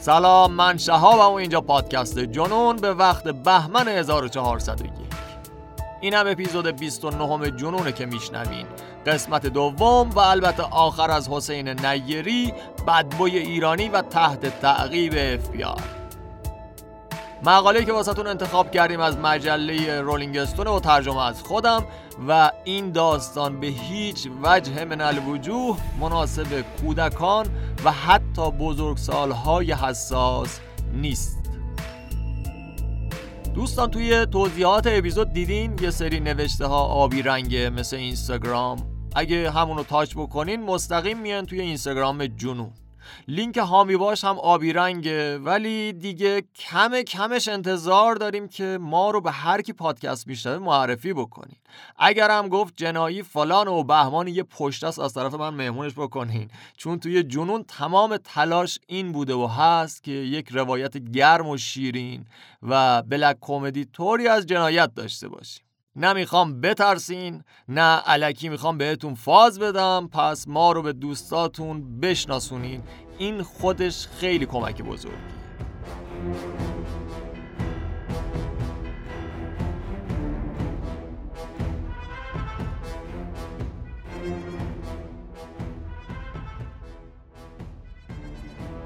[0.00, 4.90] سلام من شهابم و اینجا پادکست جنون به وقت بهمن 1401
[6.00, 8.66] این هم اپیزود 29 جنونه که میشنوین.
[9.06, 12.52] قسمت دوم و البته آخر از حسین نیری
[12.86, 15.50] بدبوی ایرانی و تحت تعقیب اف
[17.44, 21.84] مقاله که واسهتون انتخاب کردیم از مجله رولینگ و ترجمه از خودم
[22.28, 27.46] و این داستان به هیچ وجه من الوجوه مناسب کودکان
[27.84, 30.60] و حتی بزرگسالهای حساس
[30.92, 31.38] نیست.
[33.54, 38.78] دوستان توی توضیحات اپیزود دیدین یه سری نوشته ها آبی رنگه مثل اینستاگرام.
[39.14, 42.70] اگه همونو تاچ بکنین مستقیم میان توی اینستاگرام جنون.
[43.28, 45.38] لینک هامی باش هم آبی رنگه.
[45.38, 51.12] ولی دیگه کم کمش انتظار داریم که ما رو به هر کی پادکست میشنوه معرفی
[51.12, 51.56] بکنین.
[51.96, 56.50] اگر هم گفت جنایی فلان و بهمان یه پشت است از طرف من مهمونش بکنین.
[56.76, 62.24] چون توی جنون تمام تلاش این بوده و هست که یک روایت گرم و شیرین
[62.62, 65.67] و بلک کمدی طوری از جنایت داشته باشیم.
[65.98, 72.82] نه می‌خوام بترسین نه علکی می‌خوام بهتون فاز بدم پس ما رو به دوستاتون بشناسونین.
[73.18, 75.16] این خودش خیلی کمک بزرگی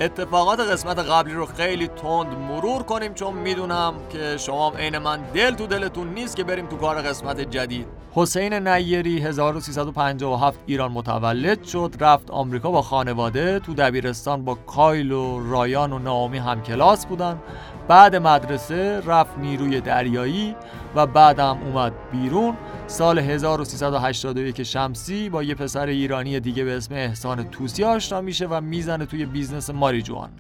[0.02, 5.54] اتفاقات قسمت قبلی رو خیلی تند مرور کنیم چون می‌دونم که شما عین من دل
[5.54, 7.86] تو دلتون نیست که بریم تو کار قسمت جدید.
[8.14, 15.50] حسین نیری 1357 ایران متولد شد رفت آمریکا با خانواده تو دبیرستان با کایل و
[15.50, 17.38] رایان و نامی هم کلاس بودن.
[17.88, 20.56] بعد مدرسه رفت نیروی دریایی.
[20.94, 22.56] و بعدم اومد بیرون.
[22.86, 28.60] سال 1381 شمسی با یه پسر ایرانی دیگه به اسم احسان توسی آشنا میشه و
[28.60, 30.32] می‌زنه توی بیزنس ماری‌جوانا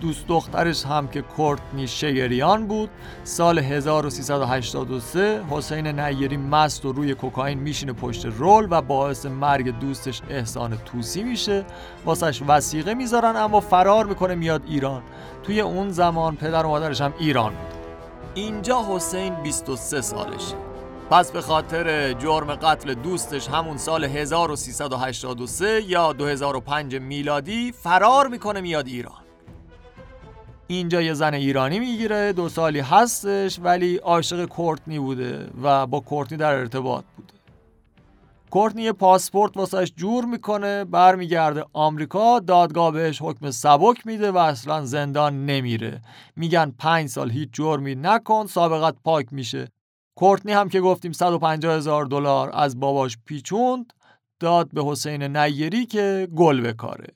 [0.00, 2.90] دوست دخترش هم که کورتنی شگریان بود
[3.24, 10.22] سال 1383 حسین نیری مست و روی کوکائین میشینه پشت رول و باعث مرگ دوستش
[10.30, 11.64] احسان توسی میشه.
[12.04, 15.02] واسش وسیقه می‌ذارن اما فرار می‌کنه میاد ایران.
[15.42, 17.75] توی اون زمان پدر و مادرش هم ایران بود.
[18.36, 20.56] اینجا حسین 23 سالشه.
[21.10, 28.86] پس به خاطر جرم قتل دوستش همون سال 1383 یا 2005 میلادی فرار می‌کنه میاد
[28.86, 29.22] ایران.
[30.66, 36.38] اینجا یه زن ایرانی می‌گیره دو سالی هستش ولی عاشق کورتنی بوده و با کورتنی
[36.38, 37.04] در ارتباط.
[38.50, 45.46] کورتنی پاسپورت واسش جور می‌کنه برمیگرده آمریکا دادگاه بهش حکم سبک میده و اصلا زندان
[45.46, 46.00] نمیره.
[46.36, 49.68] میگن پنج سال هیچ جرمی نکن سابقت پاک میشه.
[50.18, 53.92] کورتنی هم که گفتیم 150 هزار دلار از باباش پیچوند
[54.40, 57.06] داد به حسین نیری که گل بکاره.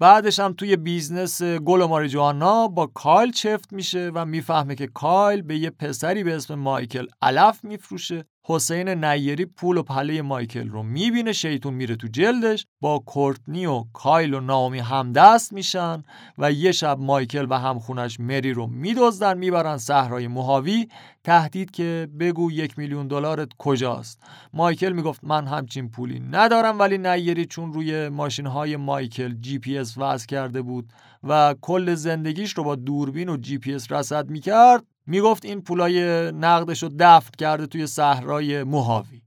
[0.00, 5.42] بعدش هم توی بیزنس گل و ماریجوانا با کایل چفت میشه و می‌فهمه که کایل
[5.42, 8.24] به یه پسری به اسم مایکل علف میفروشه.
[8.44, 12.66] حسین نیری پول و پله مایکل رو می‌بینه شیطون میره تو جلدش.
[12.80, 16.02] با کورتنی و کایل و نامی همدست میشن
[16.38, 20.88] و یه شب مایکل و همخونه‌ش مری رو میدزدن می‌برن صحرای موهاوی.
[21.24, 24.22] تهدید که بگو یک میلیون دلارت کجاست.
[24.52, 29.78] مایکل می‌گفت من همچین پولی ندارم ولی نیری چون روی ماشین های مایکل جی پی
[29.78, 30.92] اس کرده بود
[31.22, 36.30] و کل زندگیش رو با دوربین و جی پی اس رصد می‌کرد می‌گفت این پولای
[36.32, 39.21] نقدش رو دفن کرده توی صحرای موهاوی.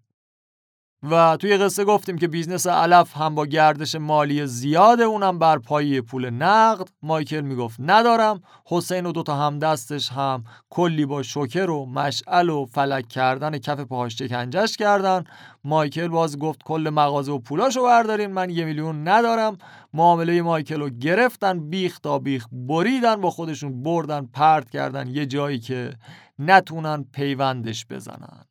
[1.12, 6.02] و توی قصه گفتیم که بیزنس علف هم با گردش مالی زیاده اونم بر پایه‌ی
[6.02, 6.88] پول نقد.
[7.04, 8.42] مایکل می‌گفت ندارم.
[8.66, 14.16] حسین و دوتا همدستش هم کلی با شوکر و مشعل و فلک کردن کف پاهاش
[14.16, 15.24] شکنجش کردن.
[15.64, 19.58] مایکل باز گفت کل مغازه و پولاشو بردارین من یه میلیون ندارم.
[19.94, 25.60] معامله مایکل رو گرفتن بیخ تا بیخ بریدن با خودشون بردن پرت کردن یه جایی
[25.60, 25.94] که
[26.40, 28.46] نتونن پیوندش بزنن.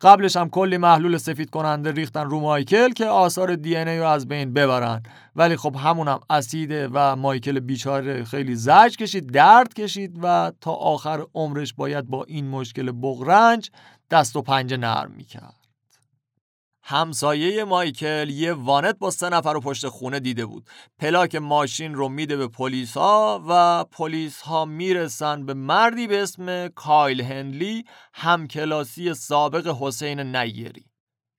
[0.00, 4.28] قبلش هم کلی محلول سفید کننده ریختن رو مایکل که آثار دی ای رو از
[4.28, 5.02] بین ببرن.
[5.36, 11.24] ولی خب همونم اسیده و مایکل بیچاره خیلی زج کشید درد کشید و تا آخر
[11.34, 13.70] عمرش باید با این مشکل بغرنج
[14.10, 15.59] دست و پنجه نرم می‌کرد.
[16.90, 20.66] همسایه مایکل یه وانت با سه نفر رو پشت خونه دیده بود.
[20.98, 26.68] پلاک ماشین رو میده به پلیس ها و پلیس ها می‌رسن به مردی به اسم
[26.68, 27.84] کایل هنلی
[28.14, 30.89] همکلاسی سابق حسین نیری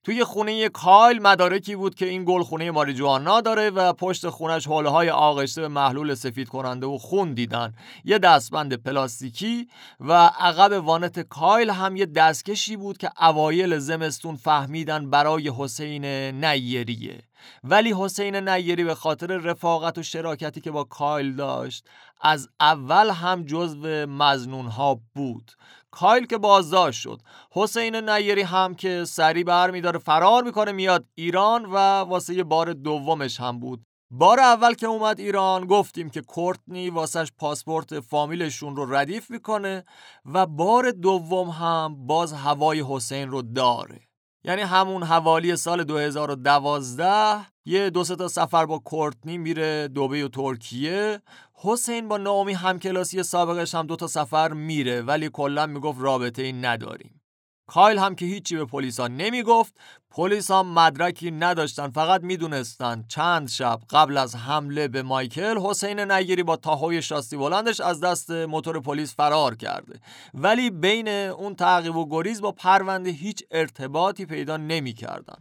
[0.04, 4.88] توی خونه کایل مدارکی بود که این گل خونه ماریجوانا داره و پشت خونش حوله
[4.88, 7.74] های آغشته به محلول سفید کننده و خون دیدن.
[8.04, 9.68] یه دستبند پلاستیکی
[10.00, 16.04] و عقب وانت کایل هم یه دستکشی بود که اوایل زمستون فهمیدن برای حسین
[16.44, 17.22] نیریه.
[17.64, 21.84] ولی حسین نیری به خاطر رفاقت و شراکتی که با کایل داشت
[22.20, 25.52] از اول هم جزو مزنون ها بود.
[25.92, 27.20] کایل که بازداشت شد.
[27.52, 33.60] حسین نیری هم که سری برمیداره فرار می‌کنه میاد ایران و واسه بار دومش هم
[33.60, 33.84] بود.
[34.10, 39.84] بار اول که اومد ایران گفتیم که کورتنی واسش پاسپورت فامیلشون رو ردیف می‌کنه
[40.24, 44.00] و بار دوم هم باز هوای حسین رو داره.
[44.44, 51.22] یعنی همون حوالی سال 2012 یه دو تا سفر با کورتنی میره دوبه و ترکیه
[51.64, 56.52] حسین با نامی همکلاسی سابقش هم دو تا سفر میره ولی کلا می‌گفت رابطه ای
[56.52, 57.22] نداریم.
[57.66, 59.74] کایل هم که هیچی به پلیسا نمی‌گفت
[60.10, 66.42] پلیس هم مدرکی نداشتن فقط می‌دونستن چند شب قبل از حمله به مایکل حسین نگیری
[66.42, 70.00] با تاهوی شاستی بلندش از دست موتور پلیس فرار کرده.
[70.34, 75.36] ولی بین اون تعقیب و گریز با پرونده هیچ ارتباطی پیدا نمی‌کردن.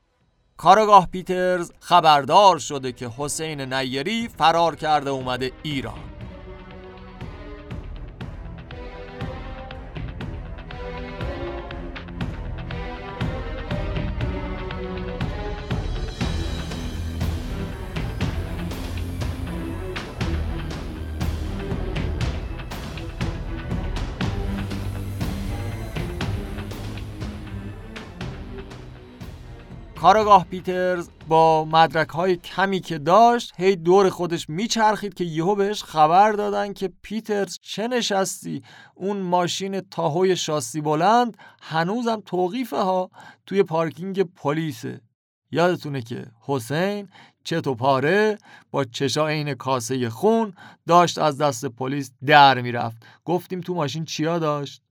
[0.58, 6.11] کارگاه پیترز خبردار شده که حسین نیری فرار کرده اومده ایران.
[30.02, 35.84] کارگاه پیترز با مدرک های کمی که داشت هی دور خودش میچرخید که یهو بهش
[35.84, 38.64] خبر دادن که پیترز چه نشستی؟
[38.96, 43.10] اون ماشین تاهوی شاسی بلند هنوزم توقیفه ها
[43.46, 45.02] توی پارکینگ پلیسه.
[45.52, 47.10] یادتونه که حسین
[47.52, 48.38] و پاره
[48.72, 50.54] با چشا عین کاسه خون
[50.88, 52.98] داشت از دست پلیس در می‌رفت.
[53.26, 54.82] گفتیم تو ماشین چیا داشت؟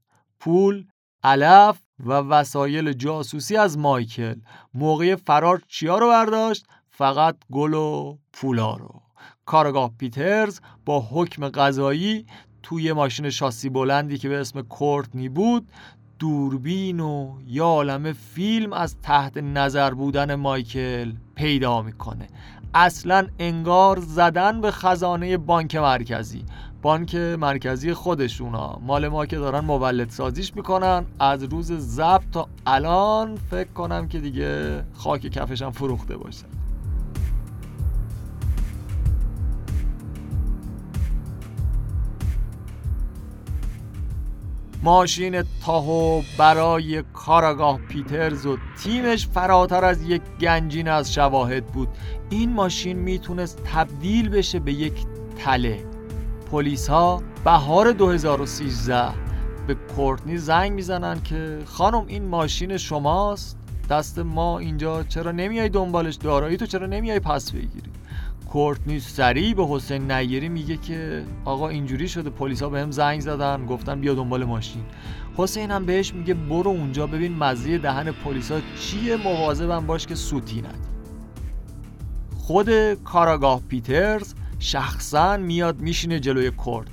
[0.40, 0.84] پول
[1.22, 4.34] علف و وسایل جاسوسی از مایکل.
[4.74, 9.02] موقع فرار چیا رو برداشت؟ فقط گل و پولا رو.
[9.46, 12.26] کارگاه پیترز با حکم قضایی
[12.62, 15.68] توی ماشین شاسی بلندی که به اسم کورتنی بود
[16.18, 22.28] دوربین و یا فیلم از تحت نظر بودن مایکل پیدا می‌کنه.
[22.74, 26.44] اصلا انگار زدن به خزانه بانک مرکزی.
[26.82, 28.78] بانک مرکزی خودشونا.
[28.82, 31.04] مال ما که دارن مولد سازیش می‌کنن.
[31.18, 36.44] از روز ضبط تا الان فکر کنم که دیگه خاک کفشم فروخته باشه.
[44.82, 51.88] ماشین تاهو برای کاراگاه پیترز و تیمش فراتر از یک گنجین از شواهد بود.
[52.30, 55.04] این ماشین می‌تونست تبدیل بشه به یک
[55.38, 55.89] تله.
[56.50, 59.08] پلیس ها بهار 2013
[59.66, 63.56] به کورتنی زنگ می‌زنن که خانم این ماشین شماست
[63.90, 67.90] دست ما اینجا چرا نمیای دنبالش؟ دارایی تو چرا نمیای پس بگیری؟
[68.48, 74.00] کورتنی سریع به حسین نیری میگه که آقا اینجوری شده پلیسا بهم زنگ زدن گفتن
[74.00, 74.82] بیا دنبال ماشین.
[75.36, 80.60] حسین هم بهش میگه برو اونجا ببین مزه دهن پلیسا چیه مواظبم باش که سوتی
[80.60, 80.90] ندی
[82.38, 86.90] خود کاراگاه پیترز شخصا میاد میشینه جلوی کرد.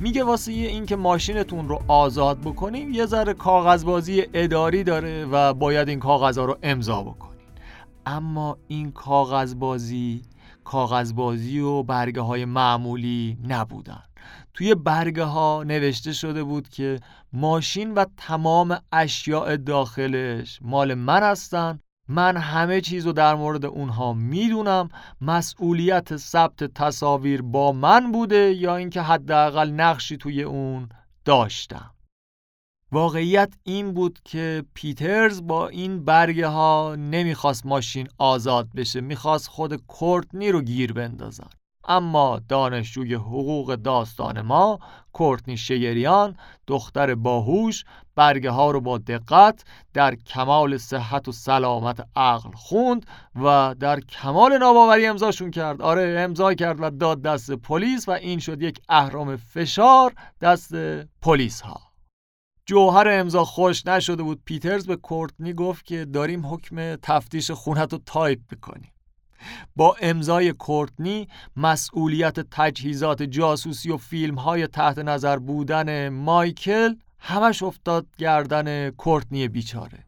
[0.00, 5.88] میگه واسه این که ماشینتون رو آزاد بکنیم یه ذره کاغذبازی اداری داره و باید
[5.88, 7.40] این کاغذها رو امضا بکنین.
[8.06, 10.22] اما این کاغذبازی
[10.64, 14.02] کاغذبازی و برگه های معمولی نبودن.
[14.54, 17.00] توی برگه ها نوشته شده بود که
[17.32, 21.80] ماشین و تمام اشیاء داخلش مال من هستن
[22.12, 24.88] من همه چیز رو در مورد اونها می‌دونم.
[25.20, 30.88] مسئولیت ثبت تصاویر با من بوده یا اینکه حداقل نقشی توی اون
[31.24, 31.90] داشتم؟
[32.92, 39.00] واقعیت این بود که پیترز با این برگه ها نمی‌خواست ماشین آزاد بشه.
[39.00, 41.50] می‌خواست خود کورتنی رو گیر بندازن
[41.84, 44.78] اما دانشجوی حقوق داستان ما
[45.12, 46.36] کورتنی شگریان
[46.66, 47.84] دختر باهوش
[48.14, 53.06] برگه ها رو با دقت در کمال صحت و سلامت عقل خوند
[53.42, 55.82] و در کمال ناباوری امضاشون کرد.
[55.82, 60.74] آره امضا کرد و داد دست پلیس و این شد یک اهرم فشار دست
[61.22, 61.80] پلیس ها
[62.66, 64.42] جوهر امضا خشک نشده بود.
[64.44, 68.92] پیترز به کورتنی گفت که داریم حکم تفتیش خونه‌ت رو تایپ می‌کنیم.
[69.76, 78.06] با امضای کورتنی مسئولیت تجهیزات جاسوسی و فیلم های تحت نظر بودن مایکل همش افتاد
[78.18, 79.98] گردن کورتنی بیچاره.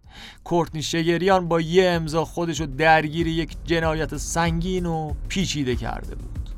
[0.44, 6.50] کورتنی شگریان با یه امضا خودش رو درگیر یک جنایت سنگین و پیچیده کرده بود.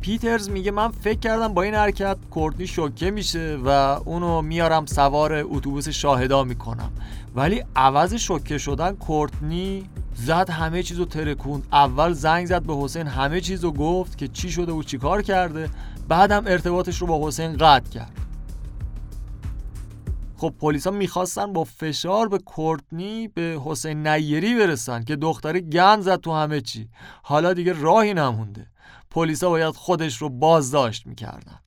[0.00, 3.68] پیترز میگه من فکر کردم با این حرکت کورتنی شوکه میشه و
[4.04, 6.92] اونو میارم سوار اتوبوس شاهدا می‌کنم.
[7.34, 9.84] ولی عوض شوکه شدن کورتنی
[10.18, 11.66] زد همه چیزو ترکوند.
[11.72, 15.70] اول زنگ زد به حسین همه چیزو گفت که چی شده و چیکار کرده.
[16.08, 18.12] بعدم ارتباطش رو با حسین قطع کرد.
[20.36, 26.20] خب پلیسا می‌خواستن با فشار به کورتنی به حسین نیری برسن که دختری گند زد
[26.20, 26.88] تو همه چی.
[27.22, 28.66] حالا دیگه راهی نمونده.
[29.10, 31.58] پلیسا باید خودش رو بازداشت می‌کردن.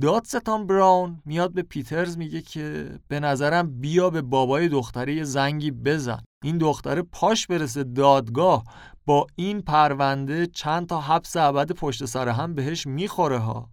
[0.00, 6.22] دادستان براون میاد به پیترز میگه که به نظرم بیا به بابای دختره زنگی بزن.
[6.44, 8.64] این دختره پاش برسه دادگاه
[9.06, 13.70] با این پرونده چند تا حبس ابد پشت سر هم بهش می‌خوره ها.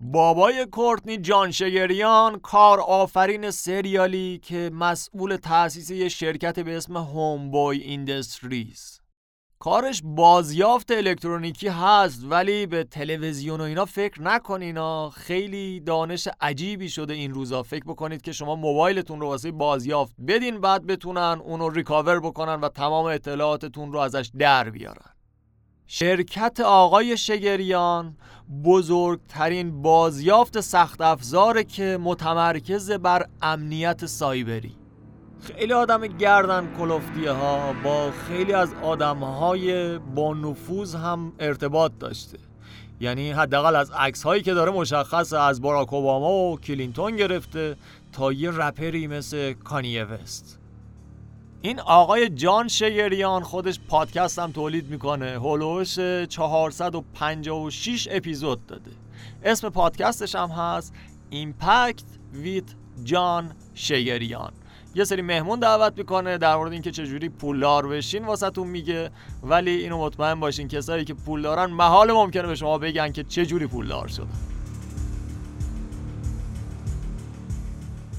[0.00, 8.99] بابای کورتنی جان شگریان کارآفرین سریالی که مسئول تأسیس یه شرکت به اسم Homeboy Industries
[9.62, 17.14] کارش بازیافت الکترونیکی هست ولی به تلویزیون و اینا فکر نکنینا خیلی دانش عجیبی شده
[17.14, 17.62] این روزا.
[17.62, 22.68] فکر بکنید که شما موبایلتون رو واسه بازیافت بدین بعد بتونن اونو recover بکنن و
[22.68, 25.10] تمام اطلاعاتتون رو ازش در بیارن.
[25.86, 28.16] شرکت آقای شگریان
[28.64, 34.79] بزرگترین بازیافت سخت افزاره که متمرکز بر امنیت سایبری.
[35.42, 42.38] خیلی آدم گردن کلفتیه ها با خیلی از آدم های با نفوذ هم ارتباط داشته.
[43.00, 47.76] یعنی حداقل از عکس هایی که داره مشخصه از باراک اوباما و کلینتون گرفته
[48.12, 50.58] تا یه رپری مثل کانیه وست.
[51.62, 55.30] این آقای جان شگریان خودش پادکست هم تولید می‌کنه.
[55.30, 58.90] هولوش 456 اپیزود داده.
[59.44, 60.94] اسم پادکستش هم هست
[61.30, 64.52] ایمپکت ویت جان شگریان
[64.94, 69.10] یه سری مهمون دعوت می‌کنه در مورد اینکه چجوری پولدار بشین واسهتون میگه.
[69.42, 73.66] ولی اینو مطمئن باشین کسایی که پول دارن محال ممکنه به شما بگن که چجوری
[73.66, 74.26] پولدار شدن.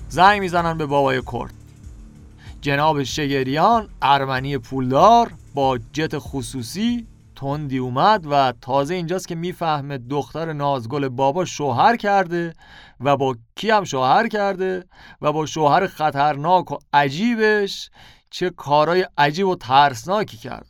[0.10, 1.54] زنگ می‌زنن به بابای کرد.
[2.62, 7.08] جناب شگریان ارمنی پولدار با جت خصوصی
[7.42, 12.54] تندی اومد و تازه اینجاست که می‌فهمه دختر نازگل بابا شوهر کرده
[13.00, 14.86] و با کی هم شوهر کرده
[15.22, 17.90] و با شوهر خطرناک و عجیبش
[18.30, 20.70] چه کارای عجیب و ترسناکی کرده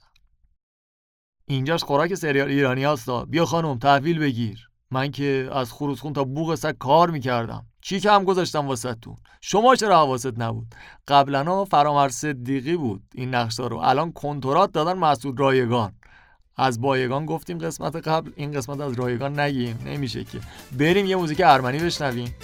[1.45, 4.69] اینجاش خوراک سریال ایرانی هستا بیا خانم تحویل بگیر.
[4.91, 7.65] من که از خروزخون تا بوغ سگ کار می‌کردم.
[7.81, 10.75] چی که هم گذاشتم واسه تون شما چرا حواست نبود؟
[11.07, 13.77] قبلا فرامر صدیقی بود این نقشا رو.
[13.77, 15.93] الان کنترات دادن مسعود رایگان.
[16.61, 20.39] از بایگان گفتیم قسمت قبل این قسمت از رایگان نگیم نمیشه که.
[20.79, 22.35] بریم یه موزیک ارمنی بشنویم.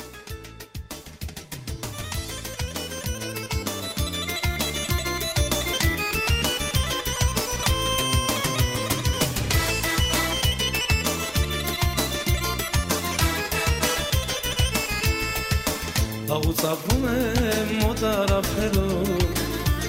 [16.57, 17.33] صبونه
[17.81, 19.03] مو طرف هلو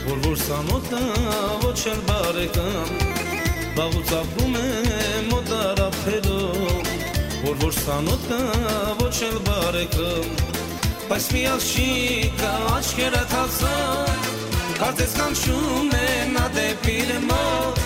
[0.07, 0.99] بول بول سامو تا
[3.79, 6.87] Վաղուց ապրում եմ մոտարապերում
[7.45, 8.39] Որ որ սանոթը
[8.99, 10.33] ոչ էլ բարեկում
[11.13, 14.27] Բայց մի աղջիկա աչքերը թացան
[14.81, 17.81] Կարծես կանչում է նա դեպիր մոտ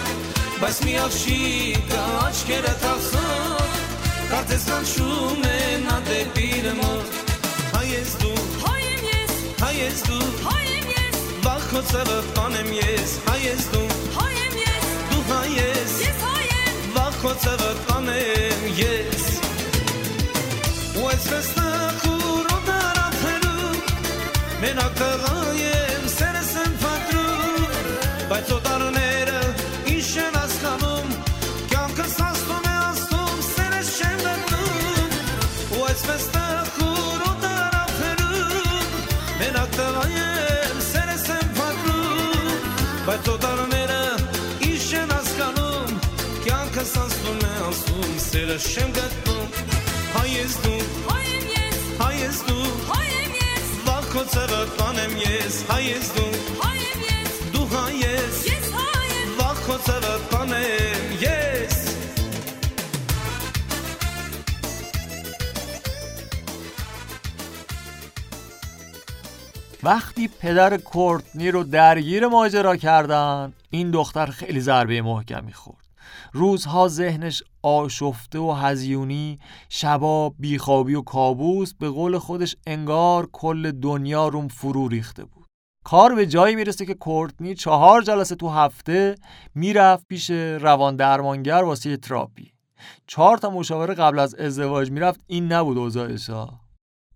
[0.63, 3.79] Բայց մի աղջիկա աչքերը թացան
[4.33, 7.33] Կարծես կանչում է նա դեպիր մոտ
[7.77, 12.23] Հայ ես դու Հայ եմ ես Հայ ես դու Հայ եմ ես Վախ քո ծևը
[12.39, 13.92] տանեմ ես Հայ ես դու
[17.41, 19.25] ցավը կանեմ ես
[21.01, 21.71] ու այսպես նա
[22.03, 23.71] խորոն արաթերու
[24.65, 25.72] մենակ դղայ
[48.59, 49.41] Krzyżem gadną
[50.23, 50.71] A jest tu,
[52.05, 52.55] a jest tu
[53.87, 56.23] Walko cewar panem jest A jest tu,
[57.53, 58.51] ducha jest
[59.39, 61.93] Walko cewar panem jest
[69.83, 75.82] وقتی پدر کورتنی رو درگیر ماجرا کردن این دختر خیلی ضربه محکمی خورد
[76.33, 84.29] روزها ذهنش آشفته و هزیونی شبا بیخوابی و کابوس به قول خودش انگار کل دنیا
[84.29, 85.47] روم فرو ریخته بود.
[85.85, 89.15] کار به جایی می‌رسه که کورتنی چهار جلسه تو هفته
[89.55, 92.53] می‌رفت پیش روان درمانگر واسه تراپی.
[93.07, 96.21] چهار تا مشاوره قبل از ازدواج می‌رفت این نبود اوضاعش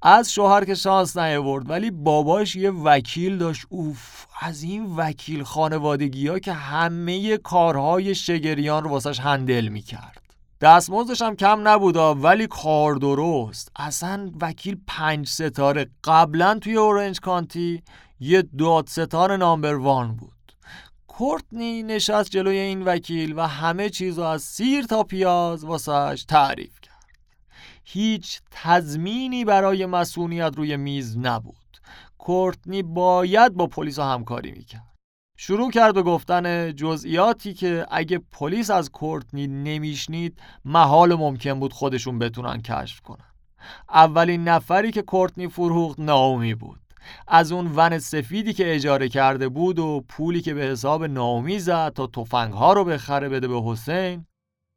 [0.03, 3.67] از شوهر که شانس نیاورد ولی باباش یه وکیل داشت.
[3.69, 10.23] اوف از این وکیل خانوادگی ها که همه کارهای شگریان رو واسش هندل می‌کرد.
[10.61, 13.73] دستمزدش هم کم نبودا ولی کار درست.
[13.77, 15.87] اصلا وکیل پنج ستاره.
[16.05, 17.83] قبلا توی اورنج کانتی
[18.21, 20.33] یه داد ستاره نامبر وان بود.
[21.07, 26.86] کورتنی نشست جلوی این وکیل و همه چیز از سیر تا پیاز واسش تعریف کرد
[27.89, 31.57] هیچ تضمینی برای مسئولیت روی میز نبود.
[32.19, 34.97] کورتنی باید با پلیس همکاری می‌کرد.
[35.39, 42.19] شروع کرد به گفتن جزئیاتی که اگه پلیس از کورتنی نمیشنید محال ممکن بود خودشون
[42.19, 43.31] بتونن کشف کنن.
[43.91, 46.81] اولین نفری که کورتنی فروخت ناومی بود.
[47.29, 51.93] از اون ون سفیدی که اجاره کرده بود و پولی که به حساب ناومی زد
[51.93, 54.27] تا تفنگ ها رو بخره بده به حسین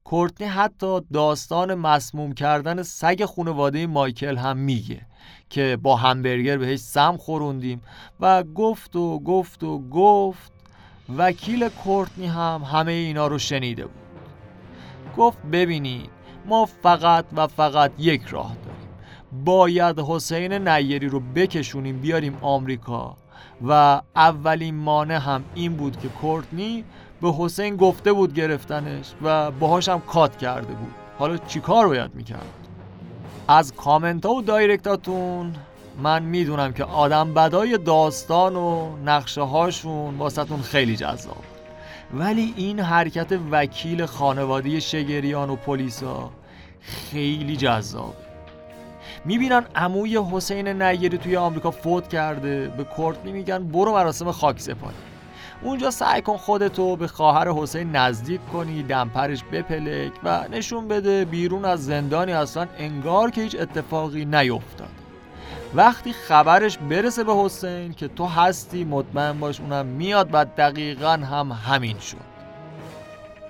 [0.09, 5.01] کورتنی حتی داستان مسموم کردن سگ خانواده مایکل هم میگه
[5.49, 7.81] که با همبرگر بهش سم خوروندیم
[8.19, 10.51] و گفت و گفت و گفت
[11.17, 14.01] وکیل کورتنی هم همه اینا رو شنیده بود.
[15.17, 16.09] گفت ببینید
[16.45, 19.45] ما فقط و فقط یک راه داریم.
[19.45, 23.17] باید حسین نیری رو بکشونیم بیاریم آمریکا
[23.67, 26.83] و اولین مانع هم این بود که کورتنی
[27.21, 30.93] به حسین گفته بود گرفتنش و باهاش هم کات کرده بود.
[31.19, 32.45] حالا چیکار باید می‌کرد؟
[33.47, 35.53] از کامنت ها و دایرکتاتون
[36.03, 41.43] من می‌دونم که آدم بدای داستان و نقشه هاشون واسهتون خیلی جذاب.
[42.13, 46.29] ولی این حرکت وکیل خانواده شگریان و پلیسا
[46.81, 48.13] خیلی جذابه
[49.25, 55.08] می‌بینن عموی حسین نیری توی آمریکا فوت کرده به کورتنی میگن برو مراسم خاک سپاری.
[55.61, 61.65] اونجا سعی کن خودتو به خواهر حسین نزدیک کنی دمپرش بپلک و نشون بده بیرون
[61.65, 64.89] از زندانی اصلا انگار که هیچ اتفاقی نیفتاد.
[65.75, 71.51] وقتی خبرش برسه به حسین که تو هستی مطمئن باش اونم میاد و دقیقا هم
[71.51, 72.29] همین شد.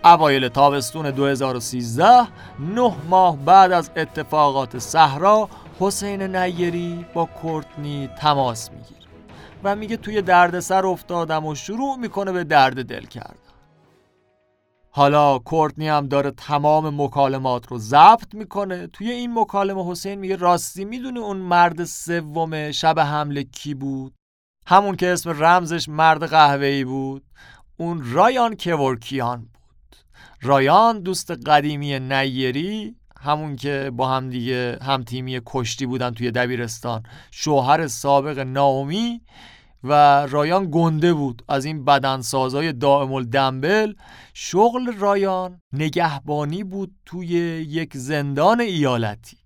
[0.06, 2.28] اوایل تابستون 2013
[2.60, 8.99] نه ماه بعد از اتفاقات صحرا حسین نیری با کورتنی تماس می‌گیره.
[9.64, 13.36] و میگه توی دردسر افتادم و شروع می‌کنه به درد دل کردن.
[14.92, 18.88] حالا کورتنی هم داره تمام مکالمات رو ضبط می‌کنه.
[18.88, 24.14] توی این مکالمه حسین میگه راستی می‌دونی اون مرد سوم شب حمله کی بود؟
[24.68, 27.26] همون که اسم رمزش مرد قهوه‌ای بود.
[27.78, 29.96] اون رایان کورکیان بود.
[30.42, 37.04] رایان دوست قدیمی نیری همون که با هم دیگه هم تیمی کشتی بودن توی دبیرستان.
[37.32, 39.22] شوهر سابق ناومی
[39.84, 39.94] و
[40.26, 43.94] رایان گنده بود از این بدنسازای دائم الدنبل
[44.34, 47.28] شغل رایان نگهبانی بود توی
[47.68, 49.38] یک زندان ایالتی.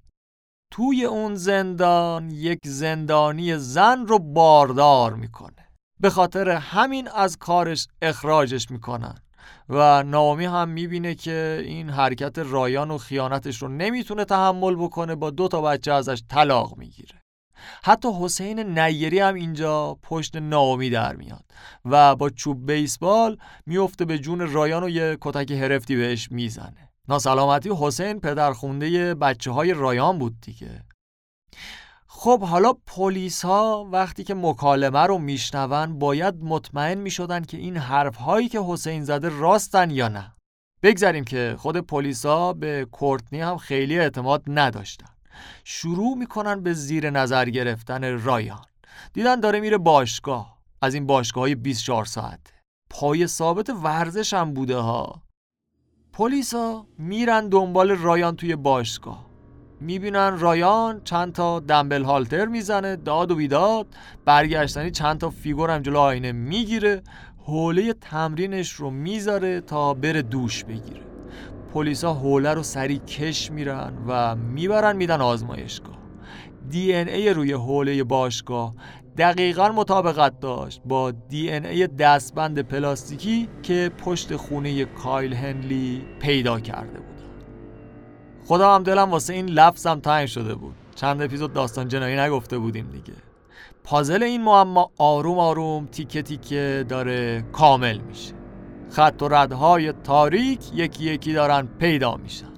[0.71, 5.67] توی اون زندان یک زندانی زن رو باردار می‌کنه.
[5.99, 9.15] به خاطر همین از کارش اخراجش می‌کنن.
[9.69, 15.29] و نامی هم می‌بینه که این حرکت رایان و خیانتش رو نمی‌تونه تحمل بکنه با
[15.29, 17.21] دو تا بچه ازش طلاق می‌گیره.
[17.83, 21.45] حتی حسین نیری هم اینجا پشت نامی در میاد
[21.85, 26.89] و با چوب بیسبال میفته به جون رایان و یه کتک هرفتی بهش می‌زنه.
[27.09, 30.83] ناسلامتی حسین پدرخونده بچه های رایان بود دیگه.
[32.23, 38.15] خب حالا پلیس ها وقتی که مکالمه رو میشنون باید مطمئن می‌شدن که این حرف
[38.15, 40.35] هایی که حسین زده راستن یا نه.
[40.83, 45.09] بگذاریم که خود پلیس ها به کورتنی هم خیلی اعتماد نداشتن.
[45.63, 48.65] شروع می‌کنن به زیر نظر گرفتن رایان.
[49.13, 50.57] دیدن داره میره باشگاه.
[50.81, 52.53] از این باشگاه های 24 ساعته.
[52.89, 55.21] پای ثابت ورزش هم بوده ها.
[56.13, 59.32] پلیسا میرن دنبال رایان توی باشگاه.
[59.83, 63.87] می‌بینن رایان چند تا دنبل هالتر می‌زنه داد و بیداد.
[64.25, 67.01] برگشتنی چند تا فیگور هم جلو آینه می‌گیره.
[67.45, 71.01] حوله تمرینش رو می‌ذاره تا بره دوش بگیره.
[71.73, 75.97] پلیسا حوله رو سری کش میرن و می‌برن میدن آزمایشگاه.
[76.69, 78.73] دی ان ای روی حوله باشگاه
[79.17, 86.59] دقیقا مطابقت داشت با دی ان ای دستبند پلاستیکی که پشت خونه کایل هنلی پیدا
[86.59, 87.12] کرده بود.
[88.45, 90.75] خدا هم دلم واسه این لفظم تنگ شده بود.
[90.95, 93.13] چند اپیزود داستان جنایی نگفته بودیم دیگه.
[93.83, 98.33] پازل این معما آروم آروم تیکه تیکه داره کامل میشه.
[98.89, 102.53] خط و ردهای تاریک یکی یکی دارن پیدا میشن.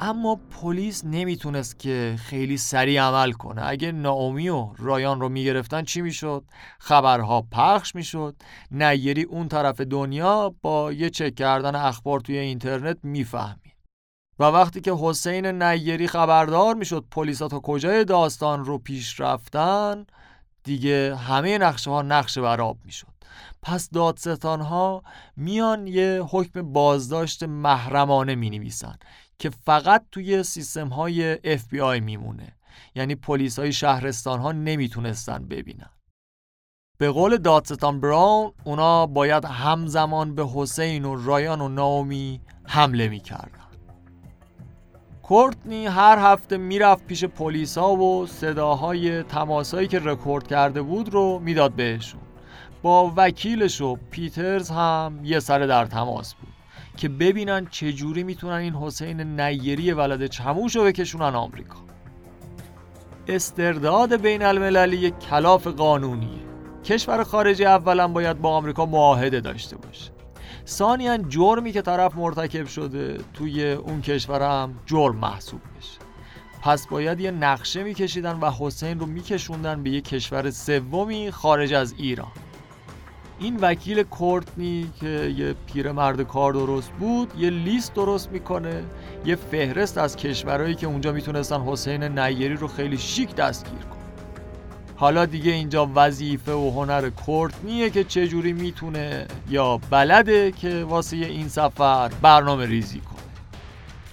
[0.00, 3.62] اما پلیس نمی‌تونست که خیلی سریع عمل کنه.
[3.64, 6.44] اگه ناومی و رایان رو می‌گرفتن چی می‌شد؟
[6.78, 8.36] خبرها پخش می‌شد.
[8.70, 13.65] نیری اون طرف دنیا با یه چک کردن اخبار توی اینترنت می‌فهمید.
[14.38, 20.06] و وقتی که حسین نیری خبردار می‌شد پلیسا تا کجای داستان رو پیش رفتن
[20.64, 23.16] دیگه همه نقشه ها نقشه براب می‌شد.
[23.62, 25.02] پس دادستان ها
[25.36, 28.96] میان یه حکم بازداشت محرمانه می نویسن
[29.38, 32.56] که فقط توی سیستم های FBI میمونه.
[32.94, 35.90] یعنی پلیس های شهرستان ها نمی‌تونستن ببینن.
[36.98, 43.65] به قول دادستان براون اونا باید همزمان به حسین و رایان و ناومی حمله می‌کردن.
[45.28, 51.72] کورتنی هر هفته می‌رفت پیش پلیسا و صداهای تماسایی که رکورد کرده بود رو می‌داد
[51.72, 52.20] بهشون.
[52.82, 56.52] با وکیلش و پیترز هم یه سر در تماس بود
[56.96, 61.76] که ببینن چجوری می‌تونن این حسین نیری ولد چموش رو بکشونن آمریکا.
[63.28, 66.46] استرداد بین المللی کلاف قانونیه.
[66.84, 70.15] کشور خارجی اولا باید با آمریکا معاهده داشته باشه.
[70.66, 75.98] ثانیا جرمی که طرف مرتکب شده توی اون کشورم جرم محسوب بشه
[76.62, 81.94] پس باید یه نقشه میکشیدن و حسین رو میکشوندن به یه کشور سومی خارج از
[81.98, 82.32] ایران.
[83.38, 88.84] این وکیل کورتنی که یه پیرمرد کار درست بود یه لیست درست می‌کنه
[89.24, 93.95] یه فهرست از کشورهایی که اونجا می‌تونستن حسین نیری رو خیلی شیک دستگیر کنه
[94.98, 101.48] حالا دیگه اینجا وظیفه و هنر کورتنیه که چجوری می‌تونه یا بلده که واسه این
[101.48, 103.16] سفر برنامه ریزی کنه.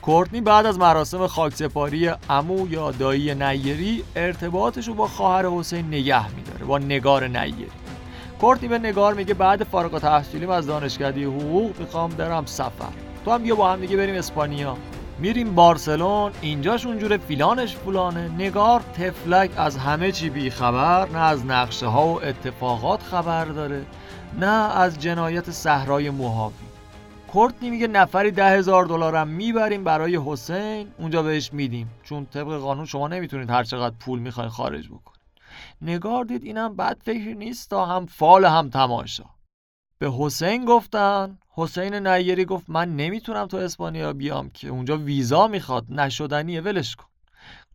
[0.02, 6.36] کورتنی بعد از مراسم خاکسپاری امو یا دایی نیری ارتباطش رو با خواهر حسین نگه
[6.36, 7.68] میداره با نگار نیری
[8.42, 12.94] کورتنی به نگار میگه بعد فارغ تحصیلیم از دانشکده حقوق می‌خوام برم سفر.
[13.26, 14.78] تو هم بیا با هم دیگه بریم اسپانیا.
[15.20, 18.30] میریم بارسلون اینجاش اونجوره فیلانش فلانه.
[18.30, 23.86] نگار تفلک از همه چی بی خبر نه از نقشه ها و اتفاقات خبر داره
[24.40, 26.56] نه از جنایت صحرای موهاوی.
[27.28, 31.92] کورتنی میگه نفری ده هزار دلارم می‌بریم برای حسین اونجا بهش میدیم.
[32.04, 35.14] چون طبق قانون شما نمی‌تونید هر چقدر پول می‌خواین خارج بکن
[35.82, 39.26] نگار دید اینم بد فکر نیست تا هم فال هم تماشا.
[40.00, 45.86] به حسین گفتن حسین نیری گفت من نمی‌تونم تو اسپانیا بیام که اونجا ویزا می‌خواد
[45.90, 47.06] نشدنیه ولش کن.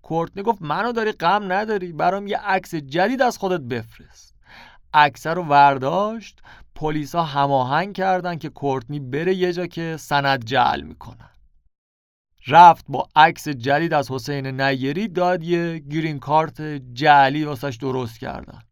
[0.03, 4.35] کورتنی گفت منو داری غم نداری برام یه عکس جدید از خودت بفرست.
[4.95, 6.41] عکس رو ورداشت
[6.75, 11.31] پلیسا هماهنگ کردن که کورتنی بره یه جا که سند جعل می‌کنن.
[12.47, 16.61] رفت با عکس جدید از حسین نیری داد یه green card
[16.93, 18.63] جعلی واسش درست کردن.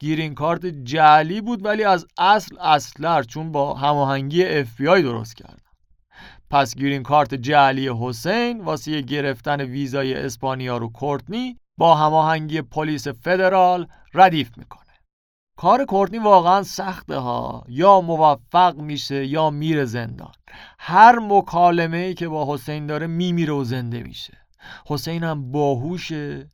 [0.00, 5.36] green card جعلی بود ولی از اصل اصل‌تر چون با هماهنگی اف بی آی درست
[5.36, 5.62] کردن
[6.50, 13.86] پس green card جعلی حسین واسه گرفتن ویزای اسپانیا رو کورتنی با هماهنگی پلیس فدرال
[14.14, 14.82] ردیف می‌کنه.
[15.58, 17.64] کار کورتنی واقعا سخته ها.
[17.68, 20.32] یا موفق میشه یا میره زندان.
[20.78, 24.38] هر مکالمه ای که با حسین داره میمیره و زنده میشه.
[24.86, 26.50] حسین هم باهوشه.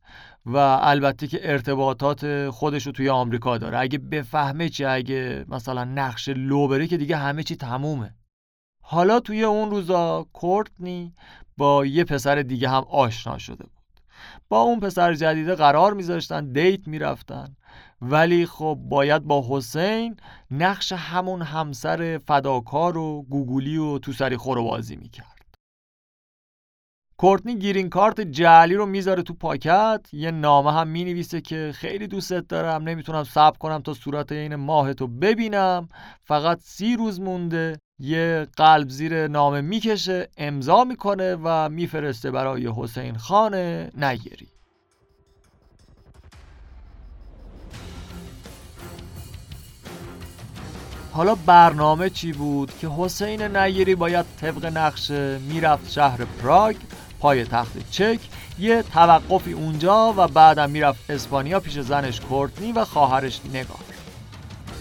[0.47, 3.79] و البته که ارتباطات خودش رو توی آمریکا داره.
[3.79, 8.15] اگه بفهمه چی اگه مثلا نقش لو بره که دیگه همه چی تمومه.
[8.83, 11.15] حالا توی اون روزا کورتنی
[11.57, 13.83] با یه پسر دیگه هم آشنا شده بود.
[14.49, 17.57] با اون پسر جدیده قرار میذاشتن دیت می‌رفتن.
[18.01, 20.17] ولی خب باید با حسین
[20.51, 25.32] نقش همون همسر فداکار و گوگولی و تو سری خورو بازی می‌کرد.
[27.17, 30.01] کورتنی گیرین کارت جعلی رو می‌ذاره تو پاکت.
[30.13, 34.95] یه نامه هم می‌نویسه که خیلی دوستت دارم نمی‌تونم صبر کنم تا صورت این ماه
[34.95, 35.89] تو ببینم.
[36.25, 43.17] فقط سی روز مونده یه قلب زیر نامه می‌کشه امضا می‌کنه و میفرسته برای حسین
[43.17, 43.55] خان
[43.97, 44.49] نگری
[51.13, 56.77] حالا برنامه چی بود؟ که حسین نیری باید طبق نقشه می‌رفت شهر پراگ.
[57.23, 58.21] پای تخت چک
[58.59, 63.79] یه توقفی اونجا و بعدم می‌رفت اسپانیا پیش زنش کورتنی و خواهرش نگار.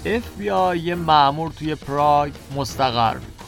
[0.05, 3.47] اف بی آی یه معمور توی پراگ مستقر می‌کنه.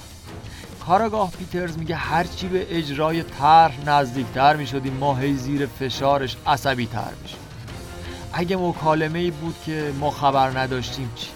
[0.86, 7.12] کاراگاه پیترز میگه هرچی به اجرای طرح نزدیکتر می‌شدیم ما هی زیر فشارش عصبی تر
[7.22, 7.38] می‌شد.
[8.34, 11.28] اگه مکالمه ای بود که ما خبر نداشتیم چی؟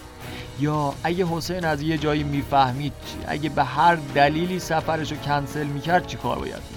[0.59, 5.67] یا اگه حسین از یه جایی می‌فهمید چی؟ اگه به هر دلیلی سفرش رو کنسل
[5.67, 6.76] می‌کرد چی کار باید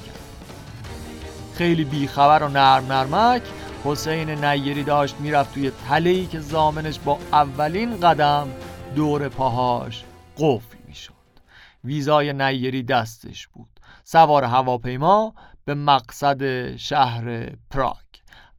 [1.61, 3.43] خیلی بیخبر و نرم نرمک.
[3.85, 8.49] حسین نیری داشت می‌رفت توی تلهی که زامنش با اولین قدم
[8.97, 10.05] دور پاهاش
[10.39, 11.13] قفل می‌شد.
[11.85, 13.69] ویزای نیری دستش بود.
[14.05, 17.97] سوار هواپیما به مقصد شهر پراگ.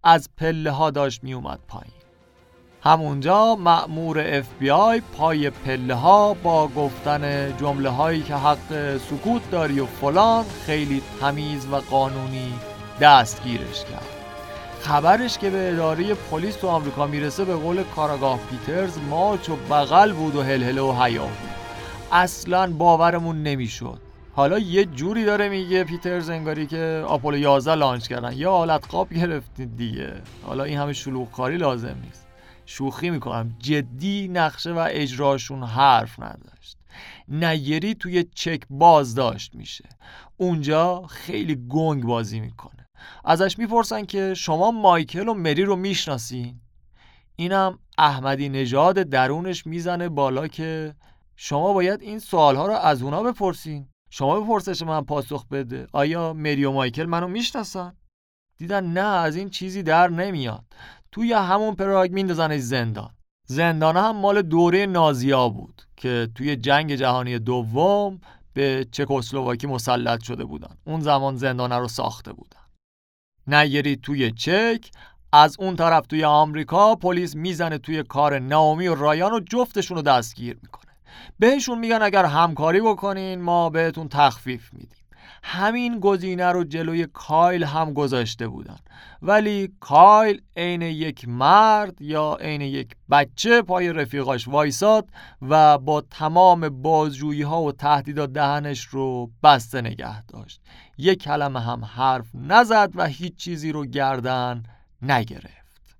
[0.04, 1.94] از پله ها داشت می اومد پایین.
[2.84, 9.52] همونجا مأمور اف بی آی پای پله ها با گفتن جمله هایی که حق سکوت
[9.52, 12.54] داری و فلان خیلی تمیز و قانونی
[13.02, 14.08] دستگیرش کرد.
[14.82, 20.14] خبرش که به اداره پلیس تو آمریکا می‌رسه به قول کارآگاه پیترز ماچ و بغل
[20.14, 21.28] بود و هلهله و هیاهو
[22.12, 24.00] اصلا باورمون نمی‌شد.
[24.34, 28.34] حالا یه جوری داره میگه پیترز انگاری که آپولو 11 لانچ کردن.
[28.34, 30.14] یا حالت قاب گرفتید دیگه.
[30.46, 32.28] حالا این همه شلوغ کاری لازم نیست.
[32.66, 33.56] شوخی می‌کنم.
[33.60, 36.78] جدی نقشه و اجراشون حرف نداشت.
[37.28, 39.90] نیری توی چک بازداشت میشه.
[40.38, 42.81] اونجا خیلی گنگ بازی می‌کنه.
[43.26, 46.62] ازش می‌پرسن که شما مایکل و مری رو می‌شناسین؟
[47.36, 50.96] اینم احمدی نژاد درونش می‌زنه بالا که
[51.36, 53.88] شما باید این سوالها رو از اونا بپرسین.
[54.10, 55.88] شما به پرسش من پاسخ بده.
[55.94, 57.94] آیا مری و مایکل منو می‌شناسن؟
[58.58, 60.64] دیدن نه از این چیزی در نمیاد.
[61.12, 63.10] توی همون پراگ میندازنش زندان.
[63.48, 68.22] زندان هم مال دوره نازیا بود که توی جنگ جهانی دوم
[68.54, 70.78] به چکسلواکی مسلط شده بودن.
[70.86, 72.61] اون زمان زندانه رو ساخته بودن.
[73.48, 74.92] نیری توی چک
[75.34, 80.04] از اون طرف توی آمریکا پلیس می‌زنه توی کار نامی و رایان و جفتشون رو
[80.04, 80.92] دستگیر می‌کنه.
[81.40, 84.98] بهشون میگن اگر همکاری بکنین ما بهتون تخفیف میدیم.
[85.44, 88.78] همین گزینه رو جلوی کایل هم گذاشته بودن.
[89.22, 95.10] ولی کایل عین یک مرد یا عین یک بچه پای رفیقاش وایساد
[95.42, 100.62] و با تمام بازجویی ها و تهدیدات دهنش رو بسته نگه داشت.
[101.02, 104.64] یک کلمه هم حرف نزد و هیچ چیزی رو گردن
[105.02, 105.98] نگرفت.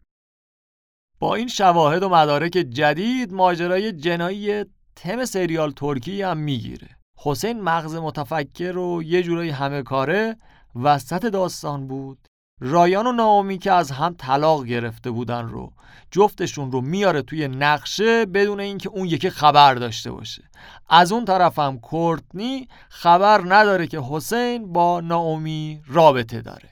[1.20, 6.90] با این شواهد و مدارک جدید ماجرای جنایی تم سریال ترکی هم می‌گیره.
[7.18, 10.38] حسین مغز متفکر و یه جورایی همه کاره
[10.76, 12.28] وسط داستان بود.
[12.64, 15.74] رایان و نامی که از هم طلاق گرفته بودن رو
[16.12, 20.44] جفتشون رو میاره توی نقشه بدون اینکه اون یکی خبر داشته باشه.
[20.90, 26.70] از اون طرف هم کورتنی خبر نداره که حسین با نامی رابطه داره.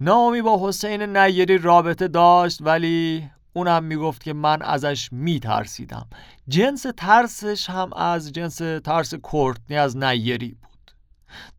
[0.00, 6.06] نامی با حسین نیری رابطه داشت ولی اونم می‌گفت که من ازش میترسیدم.
[6.48, 10.71] جنس ترسش هم از جنس ترس کورتنی از نیری بود.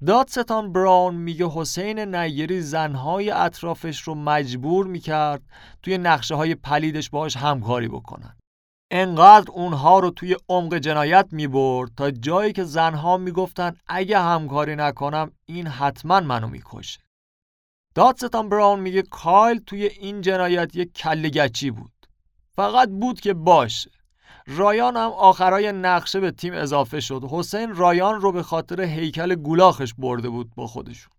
[0.05, 5.41] دادستان براون میگه حسین نیری زنهای اطرافش رو مجبور می‌کرد
[5.83, 8.35] توی نقشه های پلیدش باهاش همکاری بکنن.
[8.91, 15.31] انقدر اونها رو توی عمق جنایت می‌برد تا جایی که زنها می‌گفتن اگه همکاری نکنم
[15.45, 16.99] این حتما منو می‌کشه.
[17.95, 21.91] دادستان براون میگه کایل توی این جنایت یک کلگچی بود.
[22.55, 23.91] فقط بود که باشه.
[24.47, 27.23] رایان هم آخرای نقشه به تیم اضافه شد.
[27.29, 31.13] حسین رایان رو به خاطر هیکل گولاخش برده بود با خودشون.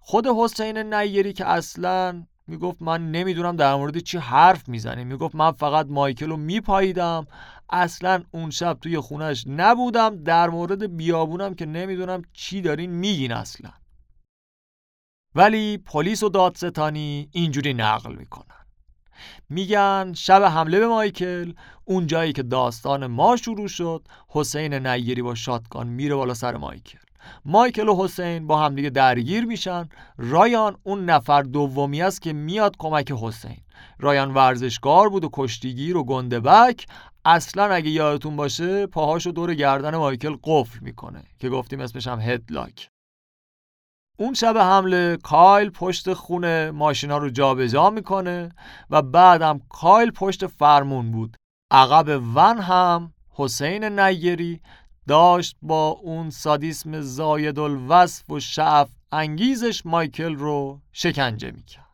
[0.00, 5.04] خود حسین نیری که اصلا می‌گفت من نمی‌دونم در مورد چی حرف می‌زنی.
[5.04, 7.26] می‌گفت من فقط مایکل رو میپاییدم.
[7.70, 10.22] اصلا اون شب توی خونش نبودم.
[10.22, 13.70] در مورد بیابونم که نمی‌دونم چی دارین میگین اصلا.
[15.34, 18.57] ولی پلیس و دادستانی اینجوری نقل می‌کنن.
[19.50, 21.52] میگن شب حمله به مایکل.
[21.84, 26.98] اون جایی که داستان ما شروع شد حسین نیری با شاتگان میره بالا سر مایکل.
[27.44, 29.88] مایکل و حسین با همدیگه درگیر میشن.
[30.18, 33.58] رایان اون نفر دومی است که میاد کمک حسین.
[33.98, 36.86] رایان ورزشکار بود و کشتیگیر و گندبک
[37.24, 42.90] اصلا اگه یادتون باشه پاهاشو دور گردن مایکل قفل می‌کنه که گفتیم اسمش هم هدلاک
[44.20, 48.48] اون شب حمله کایل پشت خونه ماشینا رو جابجا جا می‌کنه
[48.90, 51.36] و بعدم کایل پشت فرمون بود.
[51.70, 54.60] عقب ون هم حسین نیری
[55.08, 61.86] داشت با اون سادیسم زاید الوصف و شعف انگیزش مایکل رو شکنجه می‌کرد.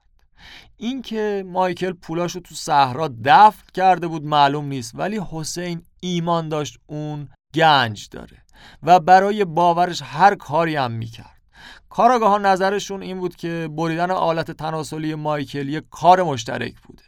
[0.76, 7.28] اینکه مایکل پولاشو تو صحرا دفن کرده بود معلوم نیست ولی حسین ایمان داشت اون
[7.54, 8.42] گنج داره
[8.82, 11.33] و برای باورش هر کاری هم می‌کرد.
[11.94, 17.02] ها نظرشون این بود که بریدن آلت تناسلی مایکل یک کار مشترک بوده.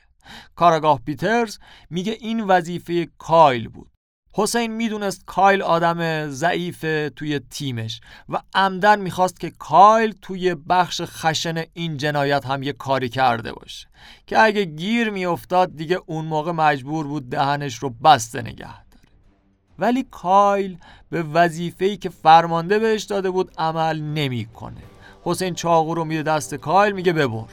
[0.55, 1.59] کاراگاه پیترز
[1.90, 3.90] میگه این وظیفه کایل بود.
[4.35, 6.81] حسین می‌دونست کایل آدم ضعیف
[7.16, 13.09] توی تیمش و عمدن می‌خواست که کایل توی بخش خشن این جنایت هم یه کاری
[13.09, 13.88] کرده باشه.
[14.27, 18.86] که اگه گیر میافتاد دیگه اون موقع مجبور بود دهنش رو بسته نگه.
[19.79, 20.77] ولی کایل
[21.11, 24.83] به وظیفه‌ای که فرمانده بهش داده بود عمل نمی‌کنه.
[25.25, 27.45] حسین چاقو رو میده دست کایل میگه ببر.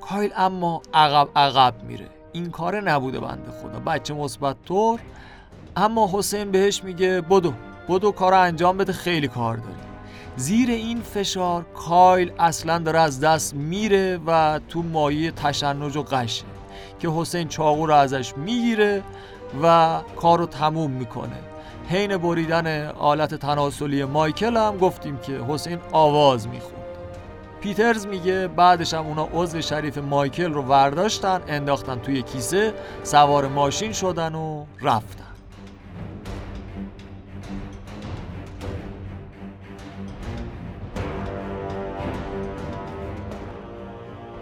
[0.00, 2.06] کایل اما عقب عقب میره.
[2.32, 3.78] این کار نبوده بنده خدا.
[3.86, 5.00] بچه مثبت طور.
[5.76, 7.52] اما حسین بهش میگه بدو
[7.88, 9.74] بدو کار انجام بده خیلی کار داری.
[10.36, 16.44] زیر این فشار کایل اصلا داره از دست میره و تو مایه تشنج و قشه
[17.00, 19.02] که حسین چاقو رو ازش می‌گیره
[19.62, 21.38] و کار رو تموم می‌کنه.
[21.90, 26.84] حین بریدن آلت تناسلی مایکل هم گفتیم که حسین آواز می‌خوند.
[27.60, 33.92] پیترز میگه بعدش هم اونا عضو شریف مایکل رو ورداشتن انداختن توی کیسه سوار ماشین
[33.92, 35.24] شدن و رفتن.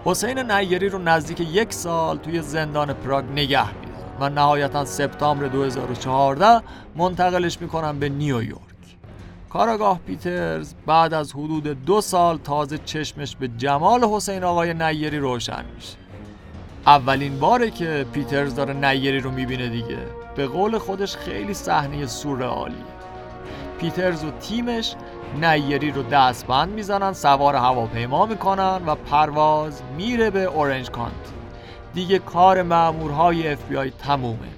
[0.05, 6.63] حسین نیری رو نزدیک یک سال توی زندان پراگ نگه میدارن و نهایتا سپتامبر 2014
[6.97, 8.61] منتقلش می‌کنن به نیویورک.
[9.51, 15.65] کاراگاه پیترز بعد از حدود دو سال تازه چشمش به جمال حسین آقای نیری روشن
[15.75, 15.97] میشه.
[16.87, 19.99] اولین باره که پیترز داره نیری رو می‌بینه دیگه.
[20.37, 22.85] به قول خودش خیلی صحنه سورئالی
[23.81, 24.95] پیترز و تیمش
[25.41, 31.13] نیری رو دستبند می‌زنن سوار هواپیما می‌کنن و پرواز میره به اورنج کانت.
[31.95, 34.49] دیگه کار مامورهای اف بی آی تمومه.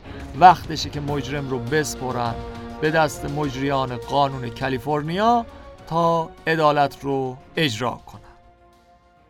[0.41, 2.35] وقتشه که مجرم رو بسپرن
[2.81, 5.47] به دست مجریان قانون کالیفرنیا
[5.87, 8.21] تا عدالت رو اجرا کنن.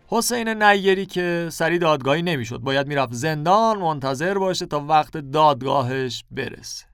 [0.06, 6.84] حسین نیری که سری دادگاهی نمی‌شد باید می‌رفت زندان منتظر باشه تا وقت دادگاهش برسه.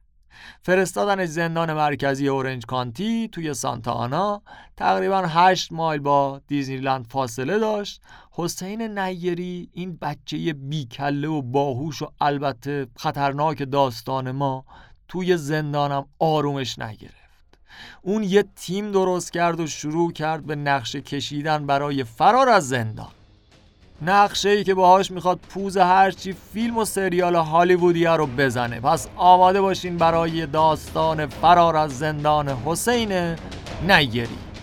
[0.63, 4.43] فرستادن زندان مرکزی اورنج کانتی توی سانتا آنا
[4.77, 8.03] تقریبا 8 مایل با دیزنیلند فاصله داشت.
[8.37, 14.65] حسین نیری این بچه بیکله و باهوش و البته خطرناک داستان ما
[15.09, 17.59] توی زندانم آرومش نگرفت.
[18.03, 23.13] اون یه تیم درست کرد و شروع کرد به نقشه کشیدن برای فرار از زندان.
[24.03, 28.81] نقشه ای که باهاش می‌خواد پوز هرچی فیلم و سریال هالیوودی رو بزنه.
[28.81, 33.37] پس آماده باشین برای داستان فرار از زندان حسین
[33.89, 34.54] نیری.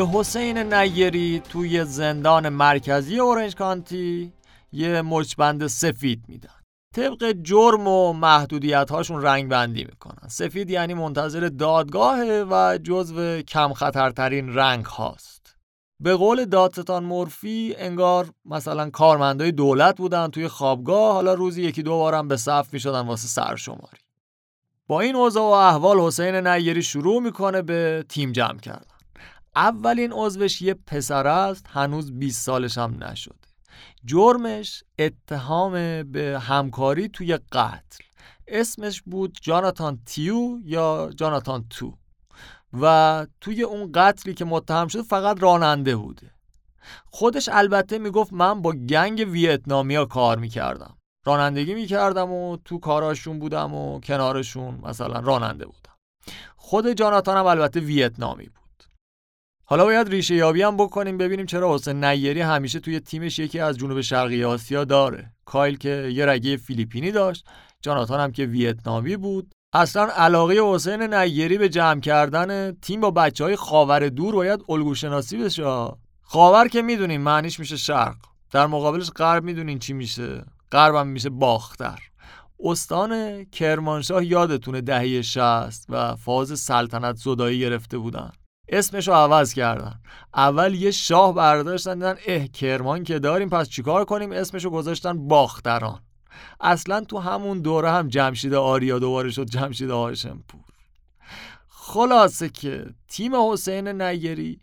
[0.00, 4.32] به حسین نیری توی زندان مرکزی اورنج کانتی
[4.72, 6.60] یه مچبند سفید میدن.
[6.94, 10.28] طبق جرم و محدودیت هاشون رنگ بندی می‌کنن.
[10.28, 15.56] سفید یعنی منتظر دادگاهه و جزو کم خطرترین رنگ هاست
[16.00, 21.90] به قول دادستان مورفی انگار مثلا کارمندای دولت بودن توی خوابگاه حالا روزی یکی دو
[21.90, 24.00] بارم به صف می‌شدن واسه سرشماری.
[24.86, 28.99] با این اوضاع و احوال حسین نیری شروع می‌کنه به تیم جمع کردن.
[29.56, 33.34] اولین عضوش یه پسر است هنوز 20 سالش هم نشده.
[34.04, 38.04] جرمش اتهام به همکاری توی قتل.
[38.48, 41.94] اسمش بود جاناتان تیو یا جاناتان تو.
[42.80, 46.30] و توی اون قتلی که متهم شد فقط راننده بوده.
[47.06, 50.96] خودش البته می‌گفت من با گنگ ویتنامیا کار می‌کردم.
[51.26, 55.96] رانندگی می‌کردم و تو کاراشون بودم و کنارشون مثلا راننده بودم.
[56.56, 58.59] خود جاناتان هم البته ویتنامی بود.
[59.70, 63.78] حالا باید ریشه یابی هم بکنیم ببینیم چرا حسین نیری همیشه توی تیمش یکی از
[63.78, 65.32] جنوب شرقی آسیا داره.
[65.44, 67.46] کایل که یه رگه فیلیپینی داشت
[67.82, 69.54] جاناتان هم که ویتنامی بود.
[69.72, 74.94] اصلا علاقه حسین نیری به جمع کردن تیم با بچه های خاور دور باید الگو
[74.94, 75.88] شناسی بشه.
[76.22, 78.16] خاور که می‌دونیم معنیش میشه شرق.
[78.52, 80.44] در مقابلش غرب می‌دونین چی میشه.
[80.72, 81.98] غرب هم میشه باختر.
[82.64, 88.30] استان کرمانشاه یادتونه دهه 60 و فاز سلطنت زدایی گرفته بودن.
[88.70, 90.00] اسمش رو عوض کردن
[90.34, 95.28] اول یه شاه برداشتن دیدن اه کرمان که داریم پس چیکار کنیم؟ اسمش رو گذاشتن
[95.28, 96.00] باختران.
[96.60, 100.60] اصلا تو همون دوره هم جمشید آریا دوباره شد جمشید هاشمپور
[101.68, 104.60] خلاصه که تیم حسین نیری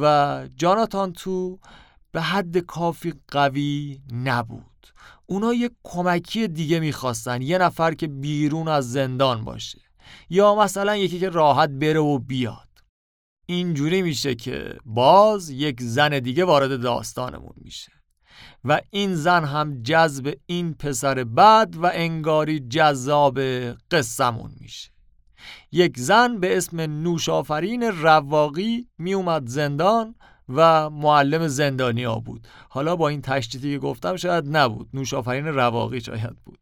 [0.00, 1.58] و جاناتان تو
[2.12, 4.86] به حد کافی قوی نبود.
[5.26, 9.80] اونا یه کمکی دیگه می‌خواستن یه نفر که بیرون از زندان باشه.
[10.30, 12.65] یا مثلا یکی که راحت بره و بیاد.
[13.46, 17.92] اینجوری میشه که باز یک زن دیگه وارد داستانمون میشه.
[18.64, 23.40] و این زن هم جذب این پسر بد و انگاری جذاب
[23.90, 24.90] قصمون میشه.
[25.72, 30.14] یک زن به اسم نوشافرین رواقی میومد زندان
[30.48, 32.48] و معلم زندانیا بود.
[32.68, 34.88] حالا با این تشدیدی که گفتم شاید نبود.
[34.94, 36.58] نوشافرین رواقی شاید بود.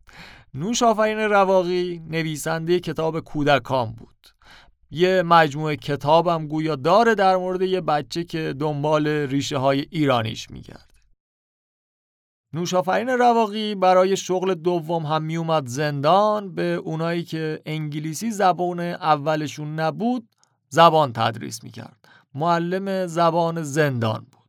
[0.54, 4.33] نوشافرین رواقی نویسنده کتاب کودکان بود.
[4.90, 10.94] یه مجموعه کتابم گویا داره در مورد یه بچه که دنبال ریشه های ایرانیش میگرده
[12.54, 16.54] نوشافرین رواقی برای شغل دوم هم میومد زندان.
[16.54, 20.28] به اونایی که انگلیسی زبان اولشون نبود
[20.68, 22.08] زبان تدریس می‌کرد.
[22.34, 24.44] معلم زبان زندان بود.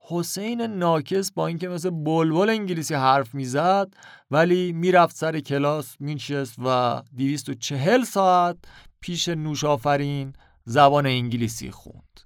[0.00, 3.94] حسین ناکس با اینکه مثل بلبل انگلیسی حرف می‌زد
[4.30, 8.56] ولی می‌رفت سر کلاس مینشست و 240 ساعت
[9.04, 10.32] پیش نوشافرین
[10.64, 12.20] زبان انگلیسی خوند.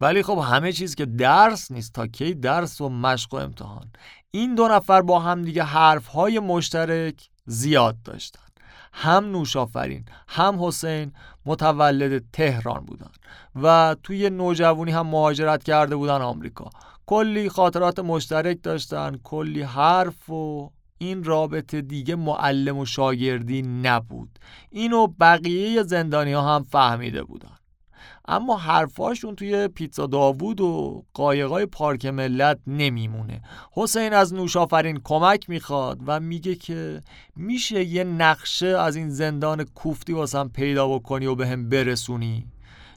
[0.00, 3.90] ولی خب همه چیز که درس نیست تا کی درس و مشق و امتحان.
[4.30, 8.40] این دو نفر با هم دیگه حرف های مشترک زیاد داشتن.
[8.92, 11.12] هم نوشافرین هم حسین
[11.46, 13.10] متولد تهران بودن
[13.62, 16.70] و توی نوجوانی هم مهاجرت کرده بودن آمریکا.
[17.06, 20.70] کلی خاطرات مشترک داشتن کلی حرف و
[21.02, 24.38] این رابطه دیگه معلم و شاگردی نبود.
[24.70, 27.56] اینو بقیه زندانی ها هم فهمیده بودن.
[28.28, 33.42] اما حرفاشون توی پیتزا داوود و قایقای پارک ملت نمیمونه.
[33.72, 37.02] حسین از نوشافرین کمک می‌خواد و میگه که
[37.36, 42.51] میشه یه نقشه از این زندان کوفتی واسم پیدا بکنی و به هم برسونی؟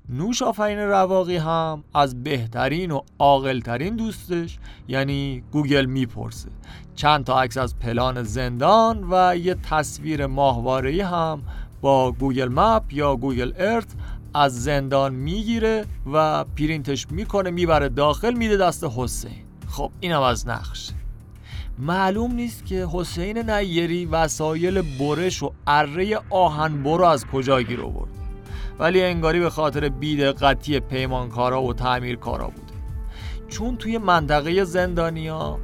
[0.09, 6.49] نوش آفرین رواقی هم از بهترین و عاقلترین دوستش یعنی گوگل می‌پرسه.
[6.95, 11.41] چند تا عکس از پلان زندان و یه تصویر ماهواره‌ای هم
[11.81, 13.87] با Google Map یا Google Earth
[14.33, 19.45] از زندان می‌گیره و پرینتش می‌کنه می‌بره داخل میده دست حسین.
[19.67, 20.93] خب اینم از نقشه
[21.79, 28.24] معلوم نیست که حسین نیری وسایل برش و اره آهن برو از کجا گیر آورد.
[28.79, 32.73] ولی انگاری به خاطر بیدقتی پیمانکارا و تعمیرکارا بوده.
[33.47, 35.59] چون توی منطقه زندانیا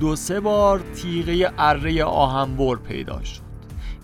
[0.00, 3.42] دو سه بار تیغه اره آهنبر پیدا شد.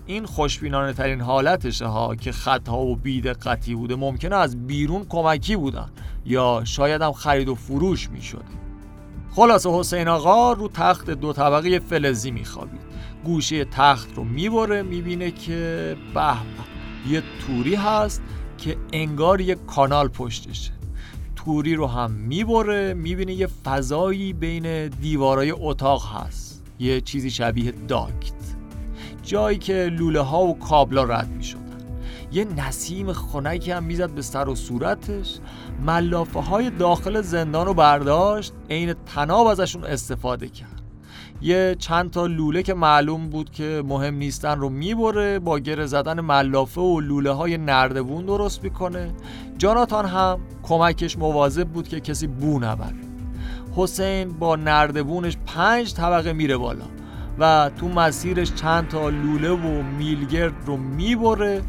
[0.06, 5.90] این خوشبینانه ترین حالتشه ها که خطا و بیدقتی بوده ممکنه از بیرون کمکی بودن
[6.24, 8.44] یا شاید هم خرید و فروش می شده
[9.30, 12.80] خلاصه حسین آقا رو تخت دو طبقه فلزی میخوابید.
[13.24, 16.34] گوشه تخت رو می‌بره می‌بینه که به
[17.08, 18.22] یه توری هست
[18.58, 20.72] که انگار یه کانال پشتشه
[21.36, 26.64] توری رو هم می‌بره می‌بینه یه فضایی بین دیوارای اتاق هست.
[26.78, 28.32] یه چیزی شبیه داکت.
[29.22, 31.62] جایی که لوله ها و کابلا رد می شدن.
[32.32, 35.38] یه نسیم خنکی هم می‌زد به سر و صورتش.
[35.86, 38.52] ملافه های داخل زندان رو برداشت.
[38.70, 40.77] عین تناب ازشون استفاده کرد.
[41.40, 46.20] یه چند تا لوله که معلوم بود که مهم نیستن رو می‌بره با گره زدن
[46.20, 49.10] ملافه و لوله های نردبون درست می‌کنه.
[49.58, 52.94] جاناتان هم کمکش مواظب بود که کسی بو نبره.
[53.76, 56.84] حسین با نردبونش پنج طبقه میره بالا
[57.38, 61.62] و تو مسیرش چند تا لوله و میلگرد رو می‌بره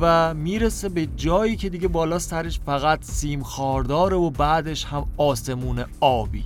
[0.00, 5.84] و می‌رسه به جایی که دیگه بالا سرش فقط سیم خارداره و بعدش هم آسمون
[6.00, 6.44] آبی.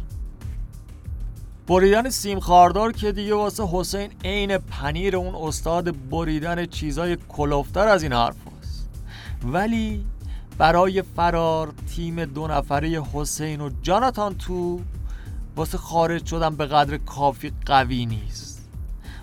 [1.69, 8.03] بریدن سیم خاردار که دیگه واسه حسین عین پنیر اون استاد بریدن چیزای کلوفتر از
[8.03, 8.89] این حرف هست.
[9.45, 10.05] ولی
[10.59, 14.81] برای فرار تیم دو نفره حسین و جاناتان تو
[15.57, 18.69] واسه خارج شدن به قدر کافی قوی نیست.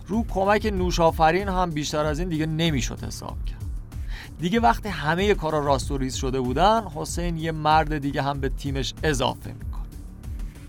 [0.07, 3.63] رو کمک نوشافرین هم بیشتر از این دیگه نمی‌شد حساب کرد.
[4.39, 9.53] دیگه وقتی همه کارا راست شده بودن حسین یه مرد دیگه هم به تیمش اضافه
[9.53, 9.72] می‌کنه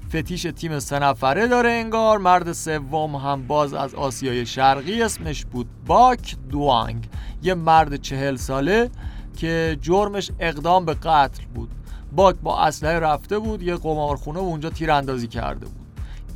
[0.08, 2.18] فتیش تیم سه نفره داره انگار.
[2.18, 7.08] مرد سوم هم باز از آسیای شرقی اسمش بود باک دوانگ.
[7.42, 8.90] یه مرد چهل ساله
[9.36, 11.70] که جرمش اقدام به قتل بود.
[12.12, 15.86] باک با اسلحه رفته بود یه قمارخونه و اونجا تیراندازی کرده بود.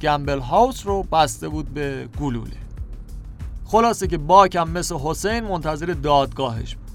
[0.01, 2.57] گمبل هاوس رو بسته بود به گلوله.
[3.65, 6.89] خلاصه که باک هم مثل حسین منتظر دادگاهش بود.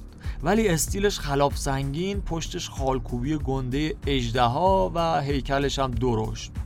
[0.43, 6.62] ولی استیلش خلاف سنگین پشتش خالکوبی گنده اجدها و هیکلش هم درشت بود.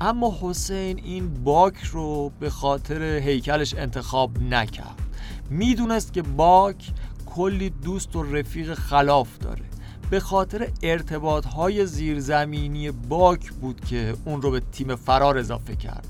[0.00, 5.02] اما حسین این باک رو به خاطر هیکلش انتخاب نکرد.
[5.50, 6.90] می‌دونست که باک
[7.26, 9.64] کلی دوست و رفیق خلاف داره.
[10.10, 16.06] به خاطر ارتباط های زیرزمینی باک بود که اون رو به تیم فرار اضافه کرد.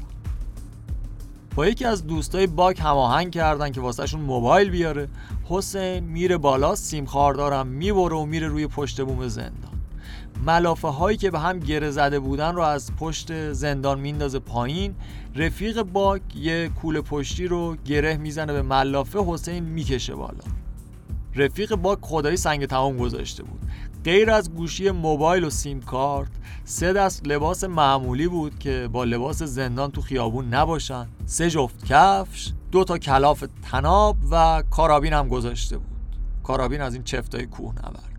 [1.55, 5.09] با یکی از دوستای باک هماهنگ کردن که واسهشون موبایل بیاره
[5.45, 9.74] حسین میره بالا سیم خاردارم می‌بره و میره روی پشت بوم زندان.
[10.43, 14.95] ملافه هایی که به هم گره زده بودن رو از پشت زندان میندازه پایین.
[15.37, 20.45] رفیق باک یه کوله پشتی رو گره می‌زنه به ملافه حسین می‌کشه بالا.
[21.37, 23.61] رفیق باک خدایی سنگ تمام گذاشته بود.
[24.05, 26.31] غیر از گوشی موبایل و سیم کارت
[26.65, 31.07] سه دست لباس معمولی بود که با لباس زندان تو خیابون نباشن.
[31.27, 35.87] سه جفت کفش دو تا کلاف تناب و کارابین هم گذاشته بود.
[36.43, 38.14] کارابین از این چفتای کوه نورد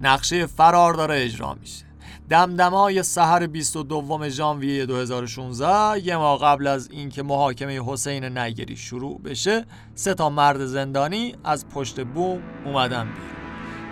[0.00, 1.84] نقشه فرار داره اجرا میشه.
[2.28, 9.64] دمدمای سحر 22 ژانویه 2016 یه ماه قبل از اینکه محاکمه حسین نیگری شروع بشه
[9.94, 13.38] سه تا مرد زندانی از پشت بوم اومدن بیرون.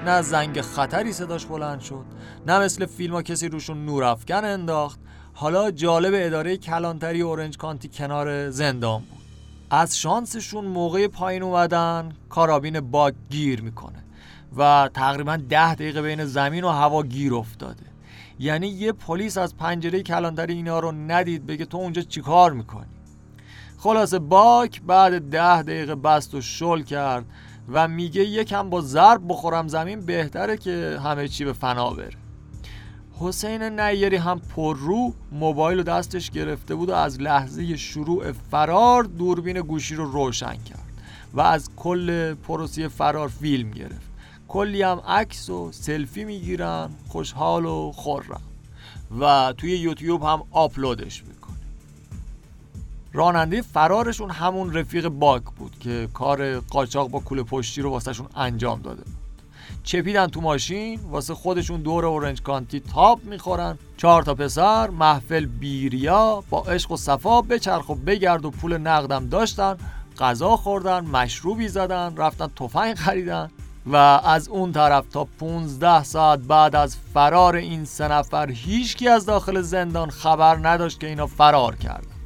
[0.07, 2.05] نه زنگ خطری صداش بلند شد
[2.47, 5.01] نه مثل فیلم ها کسی روشون نور افکن انداخت.
[5.35, 9.23] حالا جالب اداره کلانتری اورنج کانتی کنار زندان بود.
[9.71, 14.06] از شانسشون موقع پایین اومدن کارابین باگ گیر می‌کنه.
[14.57, 17.87] و تقریبا ده دقیقه بین زمین و هوا گیر افتاده.
[18.39, 22.87] یعنی یه پلیس از پنجره کلانتری اینا رو ندید بگه تو اونجا چیکار می‌کنی؟
[23.79, 27.25] خلاصه باک بعد ده دقیقه بست و شل کرد
[27.69, 32.17] و میگه یکم با ضرب بخورم زمین بهتره که همه چی به فنا بره.
[33.19, 39.03] حسین نیری هم پر رو موبایل رو دستش گرفته بود و از لحظه شروع فرار
[39.03, 41.03] دوربین گوشی رو روشن کرد
[41.35, 44.16] و از کل پروسه فرار فیلم گرفت.
[44.49, 48.41] کلی هم عکس و سلفی می‌گیرن خوشحال و خرم
[49.21, 51.57] و توی یوتیوب هم آپلودش می‌کنه.
[53.13, 58.81] راننده فرارشون همون رفیق باک بود که کار قاچاق با کوله پشتی رو واسهشون انجام
[58.83, 59.15] داده بود.
[59.85, 63.79] چپیدن تو ماشین واسه خودشون دور اورنج کانتی تاب می‌خورن.
[63.97, 69.29] چهار تا پسر محفل بی‌ریا با عشق و صفا بچرخ و بگرد و پول نقدم
[69.29, 69.77] داشتن
[70.19, 73.51] غذا خوردن مشروبی زدن رفتن تفنگ خریدن.
[73.87, 79.27] و از اون طرف تا 15 ساعت بعد از فرار این سه نفر هیچکی از
[79.27, 82.17] داخل زندان خبر نداشت که اینا فرار کردن.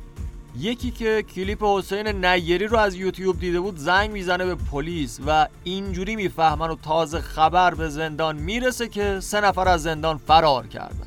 [0.58, 5.48] یکی که کلیپ حسین نیری رو از یوتیوب دیده بود زنگ می‌زنه به پلیس و
[5.64, 11.06] اینجوری می‌فهمن و تازه خبر به زندان می‌رسه که سه نفر از زندان فرار کردن.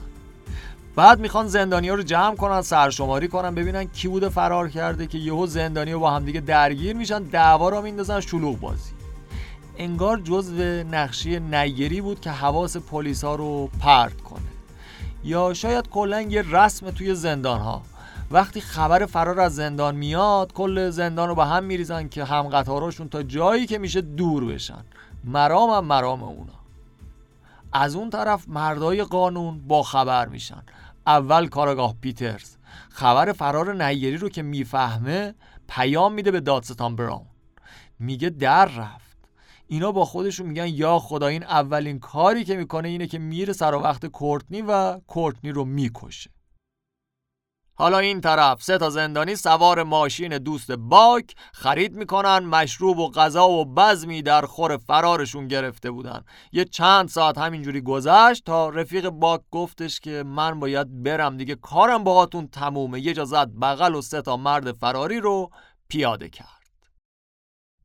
[0.96, 5.18] بعد می‌خوان زندانی ها رو جمع کنن سرشماری کنن ببینن کی بوده فرار کرده که
[5.18, 9.03] یهو زندانی ها با همدیگه درگیر میشن دعوا رو میندازن شلوغ بازی.
[9.78, 14.42] انگار جزو نقشی نیری بود که حواس پلیس ها رو پرت کنه.
[15.24, 17.82] یا شاید کلا یه رسم توی زندان ها
[18.32, 23.10] وقتی خبر فرار از زندان میاد کل زندان رو به هم میریزن که هم قطاراشون
[23.10, 24.84] تا جایی که میشه دور بشن.
[25.24, 26.54] مرام هم مرام اونا.
[27.74, 30.64] از اون طرف مردای قانون با خبر میشن.
[31.08, 32.56] اول کارگاه پیترز.
[32.90, 35.36] خبر فرار نیری رو که می‌فهمه
[35.68, 37.26] پیام میده به دادستان براون
[38.00, 39.03] میگه در رفت.
[39.74, 43.76] اینا با خودشون میگن یا خدا این اولین کاری که می‌کنه اینه که میره سر
[43.76, 46.30] وقت کورتنی و کورتنی رو می‌کشه.
[47.76, 53.50] حالا این طرف سه تا زندانی سوار ماشین دوست باک خرید می‌کنن مشروب و غذا
[53.50, 56.24] و بزمی در خور فرارشون گرفته بودن.
[56.52, 62.04] یه چند ساعت همینجوری گذشت تا رفیق باک گفتش که من باید برم دیگه کارم
[62.04, 63.00] باهاتون تمومه.
[63.00, 65.50] یه جا زد بغل و سه تا مرد فراری رو
[65.88, 66.63] پیاده کرد.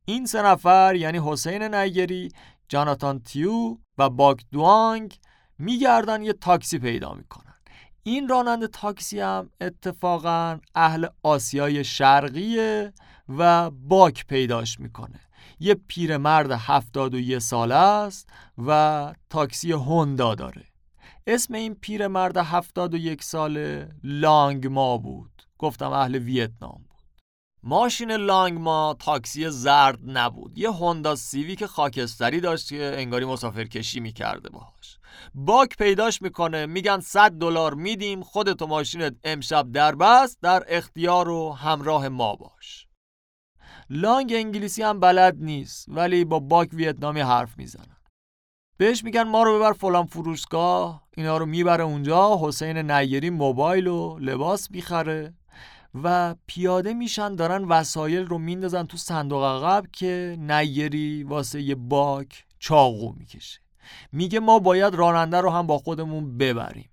[0.09, 2.31] این سه نفر یعنی حسین نیگری،
[2.69, 5.19] جاناتان تیو و باک دوانگ
[5.57, 7.53] میگردن یه تاکسی پیدا می‌کنن.
[8.03, 12.93] این راننده تاکسی هم اتفاقا اهل آسیای شرقیه
[13.37, 15.19] و باک پیداش می‌کنه.
[15.59, 18.29] یه پیرمرد هفتاد و یه ساله است
[18.67, 20.65] و تاکسی هوندا داره.
[21.27, 25.43] اسم این پیرمرد هفتاد و یک ساله لانگ ما بود.
[25.57, 26.88] گفتم اهل ویتنام.
[27.63, 30.57] ماشین لانگ ما تاکسی زرد نبود.
[30.57, 34.97] یه هوندا سیویک خاکستری داشت که انگاری مسافرکشی می‌کرده باهاش.
[35.33, 41.51] باک پیداش می‌کنه میگن 100 دلار میدیم خودتو ماشینت امشب در بست در اختیار و
[41.51, 42.87] همراه ما باش.
[43.89, 47.97] لانگ انگلیسی هم بلد نیست ولی با باک ویتنامی حرف می‌زنن.
[48.77, 54.19] بهش میگن ما رو ببر فلان فروشگاه اینا رو می‌بره اونجا حسین نیری موبایل و
[54.19, 55.33] لباس می‌خره.
[56.03, 62.45] و پیاده میشن دارن وسایل رو میندازن تو صندوق عقب که نیری واسه یه باک
[62.59, 63.59] چاقو می‌کشه.
[64.11, 66.89] میگه ما باید راننده رو هم با خودمون ببریم.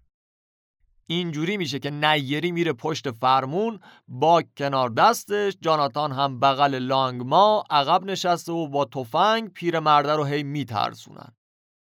[1.06, 7.64] اینجوری میشه که نیری میره پشت فرمون باک کنار دستش جاناتان هم بغل لانگ ما
[7.70, 11.32] عقب نشسته و با تفنگ پیرمرده رو هی میترسونن.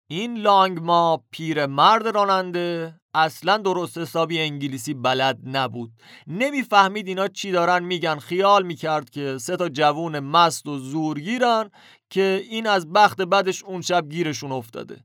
[0.06, 5.92] این لانگ ما پیر مرد راننده اصلا درست حسابی انگلیسی بلد نبود.
[6.26, 8.18] نمی‌فهمید اینا چی دارن میگن.
[8.18, 11.70] خیال می‌کرد که سه تا جوون مست و زورگیرن
[12.10, 14.96] که این از بخت بدش اون شب گیرشون افتاده.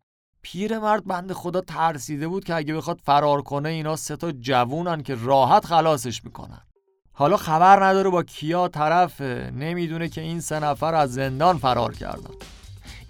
[0.42, 5.16] پیرمرد بند خدا ترسیده بود که اگه بخواد فرار کنه اینا سه تا جوونن که
[5.24, 6.62] راحت خلاصش می‌کنن.
[7.14, 9.52] حالا خبر نداره با کیا طرفه.
[9.56, 12.34] نمی‌دونه که این سه نفر از زندان فرار کردن.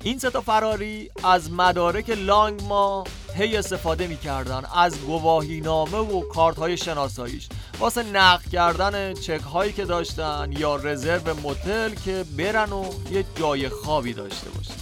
[0.04, 3.04] این ستا فراری از مدارک لانگ ما
[3.36, 7.50] هی استفاده می‌کردن از گواهی نامه و کارت های شناساییش.
[7.80, 13.70] واسه نقل کردن چک هایی که داشتن یا رزرو موتل که برن و یه جای
[13.70, 14.74] خوابی داشته باشن.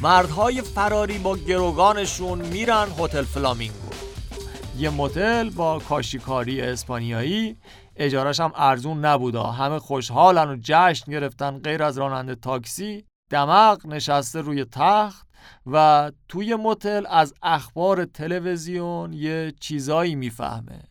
[0.00, 3.90] مردهای فراری با گروگانشون میرن هتل فلامینگو.
[4.78, 7.56] یه متل با کاشیکاری اسپانیایی.
[7.96, 13.09] اجارش هم ارزون نبودا همه خوشحالن و جشن گرفتن غیر از راننده تاکسی.
[13.30, 15.26] دمق نشسته روی تخت
[15.66, 20.82] و توی متل از اخبار تلویزیون یه چیزایی می‌فهمه.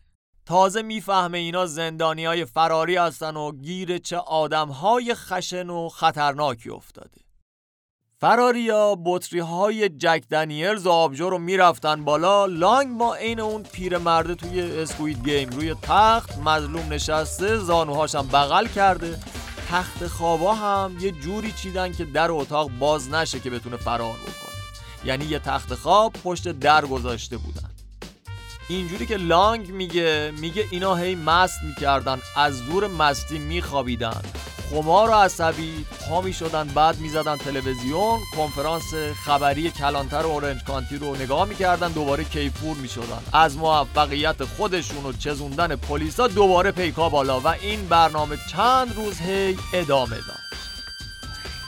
[0.46, 6.70] تازه می‌فهمه اینا زندانی های فراری هستن و گیر چه آدم های خشن و خطرناکی
[6.70, 7.20] افتاده.
[8.18, 14.34] فراریا بطری های جک دنیلز و آبجو رو می‌رفتن بالا لانگ با عین اون پیرمرده
[14.34, 15.50] توی اسکوید گیم.
[15.50, 19.18] روی تخت مظلوم نشسته زانوهاشم بغل کرده.
[19.70, 24.60] تخت خوابا هم یه جوری چیدن که در اتاق باز نشه که بتونه فرار بکنه.
[25.04, 27.70] یعنی یه تخت خواب پشت در گذاشته بودن.
[28.68, 34.22] اینجوری که لانگ میگه میگه اینا هی مست می‌کردن از زور مستی میخوابیدن.
[34.70, 38.94] خمار و عصبی پا می شدن بعد می زدن تلویزیون کنفرانس
[39.24, 45.06] خبری کلانتر و اورنج کانتی رو نگاه می‌کردن دوباره کیفور می شدن از موفقیت خودشون
[45.06, 50.64] و چزوندن پلیسا دوباره پیکا بالا و این برنامه چند روز هی ادامه داشت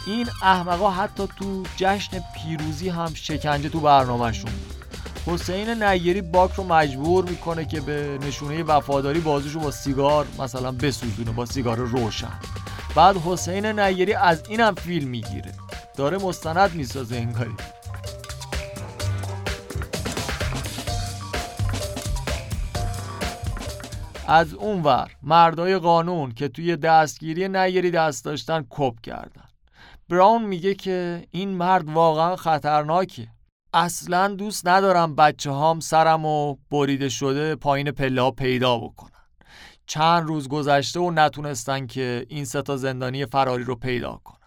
[0.07, 4.53] این احمقا حتی تو جشن پیروزی هم شکنجه تو برنامهشون
[5.27, 11.33] حسین نیری باک رو مجبور می‌کنه که به نشونه وفاداری بازوشو با سیگار مثلا بسوزونه
[11.33, 12.39] با سیگار روشن.
[12.95, 15.53] بعد حسین نیری از اینم فیلم می‌گیره.
[15.97, 17.55] داره مستند می‌سازه انگاری.
[24.29, 29.45] از اونور مردای قانون که توی دستگیری نیری دست داشتن کپ کردن.
[30.09, 33.29] براون میگه که این مرد واقعا خطرناکه.
[33.75, 39.12] اصلا دوست ندارم بچه هام سرم و بریده شده پایین پله ها پیدا بکنن
[39.87, 44.39] چند روز گذشته و نتونستن که این ستا زندانی فراری رو پیدا کنن.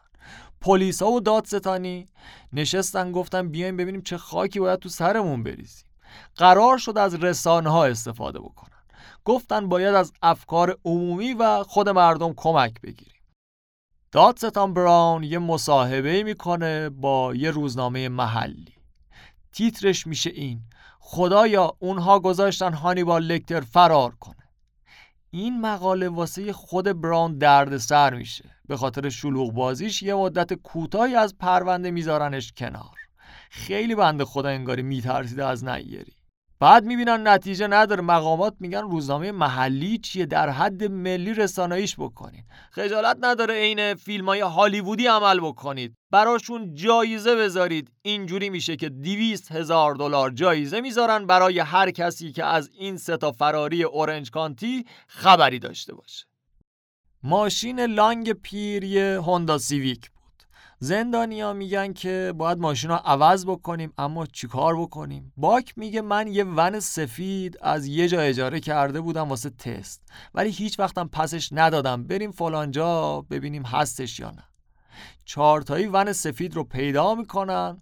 [0.61, 2.05] پلیس ها و دادستانی
[2.53, 5.89] نشستن گفتن بیایم ببینیم چه خاکی باید تو سرمون بریزیم.
[6.35, 8.69] قرار شد از رسانه ها استفاده بکنن.
[9.25, 13.21] گفتن باید از افکار عمومی و خود مردم کمک بگیریم.
[14.11, 18.73] دادستان براون یه مصاحبه می‌کنه با یه روزنامه محلی.
[19.51, 20.61] تیترش میشه این
[20.99, 24.44] خدایا اونها گذاشتن هانیبال لکتر فرار کنه.
[25.35, 28.49] این مقاله واسه خود براون درد سر میشه.
[28.67, 32.95] به خاطر شلوغ بازیش یه مدت کوتاهی از پرونده میذارنش کنار.
[33.49, 36.14] خیلی بنده خدا انگاری میترسیده از نیری
[36.59, 38.01] بعد می‌بینن نتیجه نداره.
[38.01, 42.43] مقامات میگن روزنامه محلی چیه؟ در حد ملی رساناییش بکنین.
[42.71, 45.95] خجالت نداره عین فیلم های هالیوودی عمل بکنید.
[46.11, 47.91] براشون جایزه بذارید.
[48.01, 53.20] اینجوری میشه که دیویست هزار دلار جایزه می‌ذارن برای هر کسی که از این سه
[53.20, 56.25] تا فراری اورنج کانتی خبری داشته باشه.
[57.23, 60.11] ماشین لانگ پیر یه هوندا سیویک.
[60.85, 66.43] زندانیا میگن که باید ماشین رو عوض بکنیم اما چیکار بکنیم؟ باک میگه من یه
[66.43, 70.01] ون سفید از یه جا اجاره کرده بودم واسه تست
[70.33, 72.03] ولی هیچ وقتم پسش ندادم.
[72.03, 74.43] بریم فلانجا ببینیم هستش یا نه.
[75.25, 77.81] چهارتایی ون سفید رو پیدا می‌کنن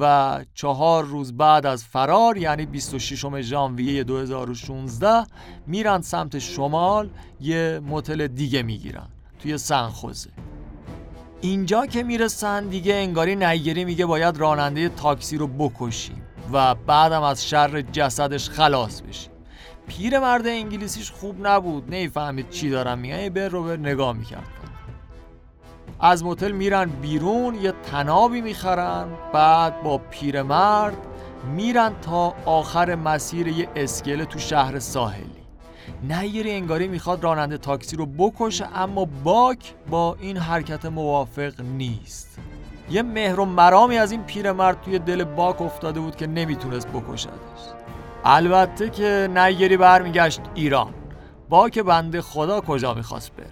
[0.00, 5.26] و چهار روز بعد از فرار یعنی 26 ژانویه 2016
[5.66, 10.30] میرن سمت شمال یه متل دیگه می‌گیرن توی سنخوزه
[11.40, 16.22] اینجا که می‌رسن دیگه انگاری نیگری میگه باید راننده تاکسی رو بکشیم
[16.52, 19.30] و بعدم از شر جسدش خلاص بشیم.
[20.20, 21.84] مرد انگلیسیش خوب نبود.
[21.94, 23.28] نمی‌فهمید چی دارم میگن.
[23.28, 24.48] بر رو بر نگاه می‌کرد.
[26.00, 30.96] از موتل میرن بیرون یه تنابی می‌خرن بعد با پیرمرد
[31.56, 35.37] میرن تا آخر مسیر یه اسکله تو شهر ساحلی.
[36.02, 42.38] نیری انگاری می‌خواد راننده تاکسی رو بکشه اما باک با این حرکت موافق نیست.
[42.90, 47.32] یه مهر و مرامی از این پیرمرد توی دل باک افتاده بود که نمی‌تونست بکشدش.
[48.24, 50.94] البته که نیری برمیگشت ایران.
[51.48, 53.50] باک بنده خدا کجا می‌خواست بره؟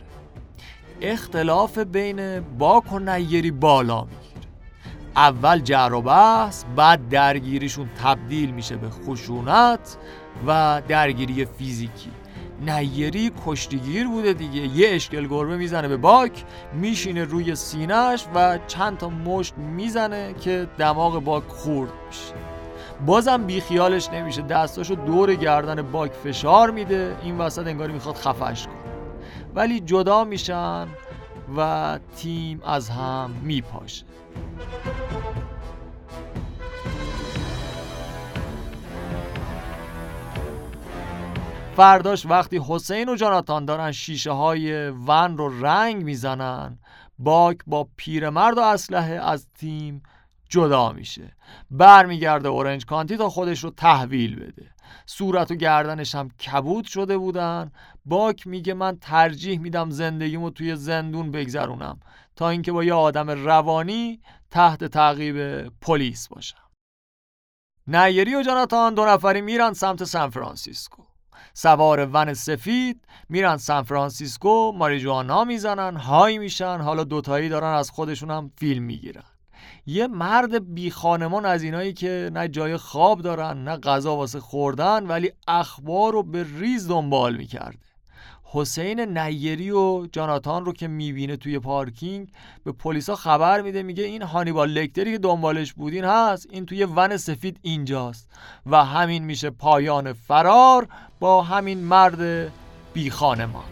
[1.00, 4.50] اختلاف بین باک و نیری بالا می‌گیره.
[5.16, 9.96] اول جر و بحث بعد درگیریشون تبدیل میشه به خشونت
[10.46, 12.10] و درگیری فیزیکی.
[12.60, 14.60] نیری کشتیگیر بوده دیگه.
[14.60, 20.68] یه اشکل گربه می‌زنه به باک میشینه روی سینهش و چند تا مشت می‌زنه که
[20.78, 22.34] دماغ باک خورد میشه
[23.06, 24.42] بازم بیخیالش نمیشه.
[24.42, 27.16] دستاشو دور گردن باک فشار میده.
[27.22, 28.76] این وسط انگاری می‌خواد خفش کنه.
[29.54, 30.86] ولی جدا میشن
[31.56, 34.04] و تیم از هم میپاشه.
[41.76, 46.78] فرداش وقتی حسین و جاناتان دارن شیشه های ون رو رنگ می‌زنن
[47.18, 50.02] باک با پیرمرد و اسلحه از تیم
[50.48, 51.36] جدا میشه.
[51.70, 54.70] برمیگرده اورنج کانتی تا خودش رو تحویل بده.
[55.06, 57.72] صورت و گردنش هم کبود شده بودن.
[58.04, 62.00] باک میگه من ترجیح میدم زندگیمو توی زندون بگذرونم
[62.36, 64.20] تا اینکه با یه آدم روانی
[64.50, 66.70] تحت تعقیب پلیس باشم.
[67.86, 71.05] نیری و جاناتان دو نفری میرن سمت سان فرانسیسکو.
[71.58, 78.30] سوار ون سفید میرن سان فرانسیسکو ماریجوانا می‌زنن high میشن حالا دوتایی دارن از خودشون
[78.30, 79.22] هم فیلم می‌گیرن.
[79.86, 85.06] یه مرد بی خانمان از اینایی که نه جای خواب دارن نه غذا واسه خوردن
[85.06, 87.78] ولی اخبار رو به ریز دنبال می‌کرده.
[88.52, 92.28] حسین نیری و جاناتان رو که می‌بینه توی پارکینگ
[92.64, 97.16] به پلیسا خبر میده میگه این هانیبال لکتری که دنبالش بودین هست این توی ون
[97.16, 98.30] سفید اینجاست
[98.66, 100.88] و همین میشه پایان فرار.
[101.20, 102.52] با همین مرد
[102.92, 103.64] بی خانمان.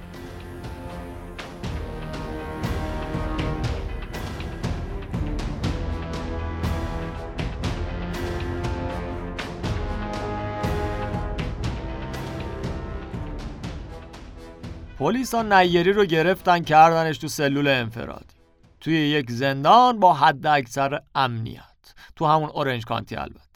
[14.98, 18.34] پلیسا نیری رو گرفتن کردنش تو سلول انفرادی.
[18.80, 21.94] توی یک زندان با حد اکثر امنیت.
[22.16, 23.53] تو همون اورنج کانتی البته.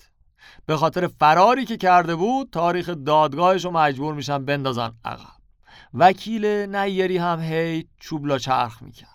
[0.66, 5.38] به خاطر فراری که کرده بود تاریخ دادگاهش رو مجبور میشن بندازن عقب.
[5.94, 9.08] وکیل نیری هم هی چوبلا چرخ می‌کرد.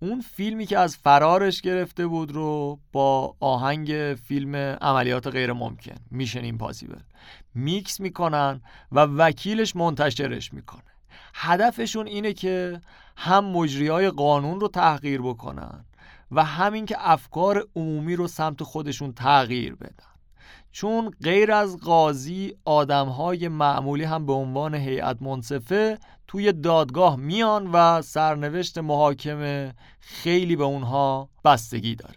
[0.00, 6.44] اون فیلمی که از فرارش گرفته بود رو با آهنگ فیلم عملیات غیر ممکن میشن
[6.44, 7.00] ایمپاسیبل.
[7.54, 8.60] میکس می‌کنن
[8.92, 10.82] و وکیلش منتشرش می‌کنه.
[11.34, 12.80] هدفشون اینه که
[13.16, 15.84] هم مجری های قانون رو تحقیر بکنن
[16.30, 20.15] و همین که افکار عمومی رو سمت خودشون تغییر بدن.
[20.76, 27.70] چون غیر از قاضی آدم های معمولی هم به عنوان هیئت منصفه توی دادگاه میان
[27.72, 32.16] و سرنوشت محاکمه خیلی به اونها بستگی داره.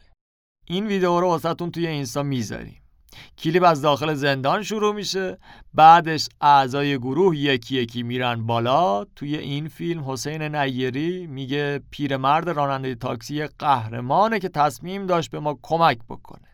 [0.67, 2.81] این ویدیو رو واسهتون توی اینستا می‌ذاریم.
[3.37, 5.37] کلیپ از داخل زندان شروع میشه
[5.73, 9.05] بعدش اعضای گروه یکی یکی میرن بالا.
[9.15, 15.59] توی این فیلم حسین نیری میگه پیرمرد راننده تاکسی قهرمانه که تصمیم داشت به ما
[15.61, 16.48] کمک بکنه.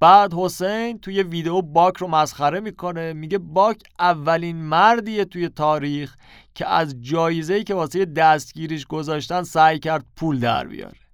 [0.00, 6.16] بعد حسین توی ویدیو باک رو مسخره می‌کنه میگه باک اولین مردیه توی تاریخ
[6.54, 11.09] که از جایزه‌ای که واسه دستگیریش گذاشتن سعی کرد پول در بیاره.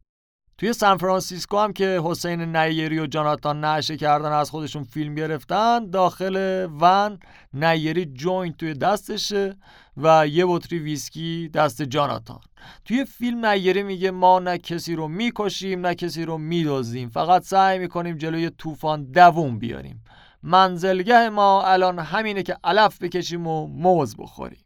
[0.59, 5.91] توی سان فرانسیسکو هم که حسین نیری و جاناتان نشئه کردن از خودشون فیلم گرفتن
[5.91, 7.19] داخل ون
[7.53, 9.57] نیری joint توی دستشه
[9.97, 12.41] و یه بطری ویسکی دست جاناتان.
[12.85, 17.79] توی فیلم نیری میگه ما نه کسی رو می‌کشیم نه کسی رو می‌دزدیم فقط سعی
[17.79, 20.05] می‌کنیم جلوی طوفان دووم بیاریم.
[20.43, 24.66] منزلگه ما الان همینه که علف بکشیم و موز بخوریم.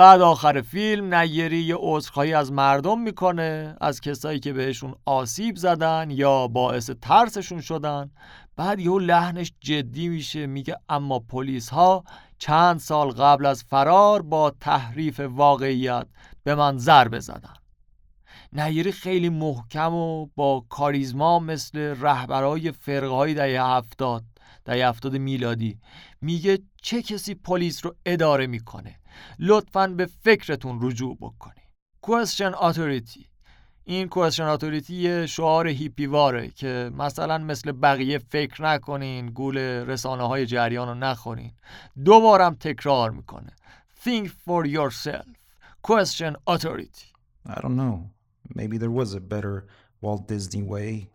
[0.00, 6.10] بعد آخر فیلم نیری یه عذرخواهی از مردم می‌کنه از کسایی که بهشون آسیب زدن
[6.10, 8.10] یا باعث ترسشون شدن.
[8.56, 12.04] بعد یه لحنش جدی میشه میگه اما پلیس ها
[12.38, 16.06] چند سال قبل از فرار با تحریف واقعیت
[16.44, 17.54] به من ضربه زدن.
[18.52, 24.24] نیری خیلی محکم و با کاریزما مثل رهبرای فرقه های دهه هفتاد
[24.64, 25.78] دهه هفتاد میلادی.
[26.20, 28.99] میگه چه کسی پلیس رو اداره می‌کنه؟
[29.38, 31.70] لطفا به فکرتون رجوع بکنید
[32.06, 33.30] question authority
[33.84, 40.88] این authority یه شعار هیپیواره که مثلا مثل بقیه فکر نکنین گول رسانه های جریان
[40.88, 41.52] رو نخورین
[42.04, 43.52] دوبارم تکرار می‌کنه
[44.04, 45.28] think for yourself
[45.82, 47.12] question authority
[47.46, 48.10] I don't know
[48.54, 49.66] maybe there was a better
[50.02, 51.08] Walt Disney way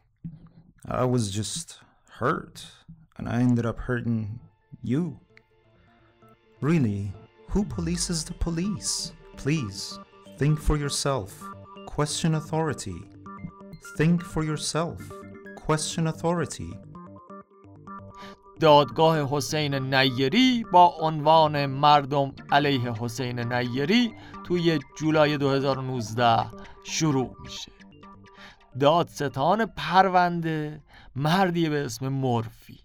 [0.88, 1.80] I was just
[2.20, 2.66] hurt
[3.18, 4.40] and I ended up hurting
[4.84, 5.20] you
[6.62, 7.12] really
[7.56, 9.14] Who polices the police?
[9.38, 9.98] Please,
[10.38, 11.32] think for yourself.
[11.86, 13.00] Question authority.
[13.96, 15.00] Think for yourself.
[15.66, 16.72] Question authority.
[18.60, 26.46] دادگاه حسین نیری با عنوان مردم علیه حسین نیری توی جولای 2019
[26.84, 27.72] شروع میشه
[28.80, 30.84] دادستان پرونده
[31.16, 32.80] مردی به اسم مورفی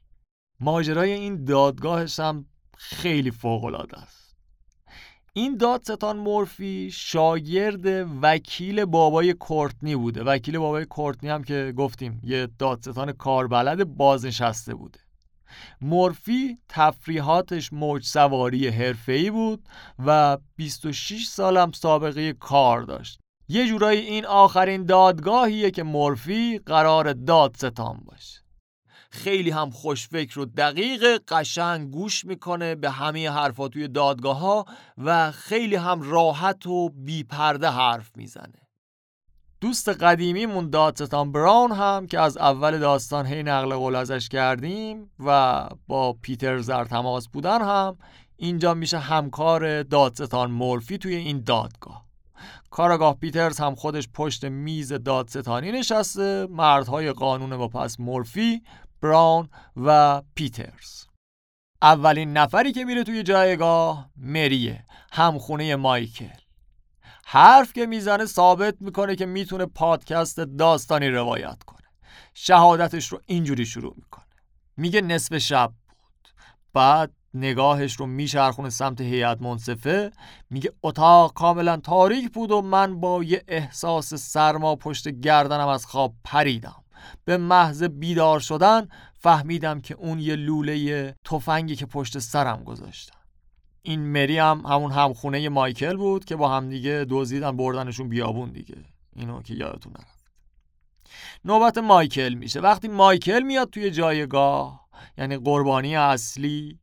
[0.61, 2.47] ماجرای این دادگاهش هم
[2.77, 3.65] خیلی فوق
[3.95, 4.20] است
[5.33, 7.87] این دادستان مورفی شاگرد
[8.23, 10.23] وکیل بابای کورتنی بوده.
[10.23, 14.99] وکیل بابای کورتنی هم که گفتیم یه دادستان کاربلد بازنشسته بوده.
[15.81, 19.69] مورفی تفریحاتش موج سواری حرفه‌ای بود
[20.07, 23.21] و 26 سالم سابقه کار داشت.
[23.49, 28.40] یه جورایی این آخرین دادگاهیه که مورفی قرار دادستان باشه.
[29.11, 34.65] خیلی هم خوشفکر و دقیق قشنگ گوش می‌کنه به همه حرفا توی دادگاه ها
[34.99, 38.67] و خیلی هم راحت و بیپرده حرف می‌زنه.
[39.61, 45.69] دوست قدیمیمون دادستان براون هم که از اول داستان هی نقل قول ازش کردیم و
[45.87, 47.99] با پیتر در تماس بودن هم
[48.37, 52.11] اینجا میشه همکار دادستان مورفی توی این دادگاه.
[52.71, 58.63] کاراگاه پیترز هم خودش پشت میز دادستانی نشسته مردهای قانون با پس مورفی
[59.01, 61.05] براون و پیترز
[61.83, 66.41] اولین نفری که میره توی جایگاه مریه همخونه مایکل.
[67.25, 71.89] حرف که می‌زنه ثابت می‌کنه که می‌تونه پادکست داستانی روایت کنه.
[72.35, 74.25] شهادتش رو اینجوری شروع می‌کنه.
[74.77, 76.29] میگه نصف شب بود.
[76.73, 80.13] بعد نگاهش رو میچرخونه سمت هیئت منصفه.
[80.51, 86.15] میگه اتاق کاملا تاریک بود و من با یه احساس سرما پشت گردنم از خواب
[86.25, 86.80] پریدم.
[87.25, 93.21] به محض بیدار شدن فهمیدم که اون یه لوله تفنگی که پشت سرم گذاشتم
[93.83, 98.77] این مری هم همون همخونه مایکل بود که با همدیگه دزدیدن بردنشون بیابون دیگه.
[99.17, 100.31] اینو که یادتون نرفت.
[101.45, 102.61] نوبت مایکل میشه.
[102.61, 104.89] وقتی مایکل میاد توی جایگاه
[105.19, 106.79] یعنی قربانی اصلی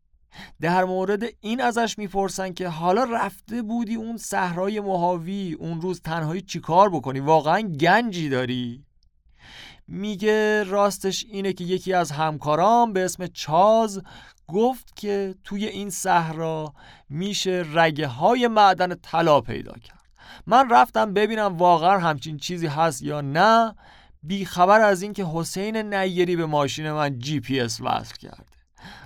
[0.61, 6.41] در مورد این ازش می‌پرسن که حالا رفته بودی اون صحرای مهاوی اون روز تنهایی
[6.41, 8.86] چیکار بکنی؟ واقعا گنجی داری؟
[9.87, 14.01] میگه راستش اینه که یکی از همکارام به اسم چاز
[14.47, 16.73] گفت که توی این صحرا
[17.09, 19.97] میشه رگه های معدن طلا پیدا کرد.
[20.47, 23.75] من رفتم ببینم واقعا همچین چیزی هست یا نه.
[24.23, 28.43] بیخبر از اینکه حسین نیری به ماشین من جی پی اس وصل کرده.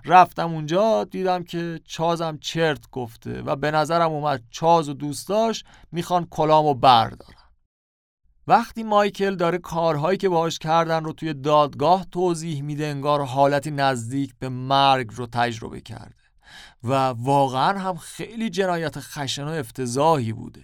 [0.06, 6.28] رفتم اونجا دیدم که چازم چرت گفته و به نظرم اومد چاز و دوستاش می‌خوان
[6.30, 7.41] کلامو بردارن.
[8.52, 14.34] وقتی مایکل داره کارهایی که باهاش کردن رو توی دادگاه توضیح میده انگار حالتی نزدیک
[14.40, 16.16] به مرگ رو تجربه کرده.
[16.84, 20.64] و واقعا هم خیلی جنایت خشن و افتضاحی بوده.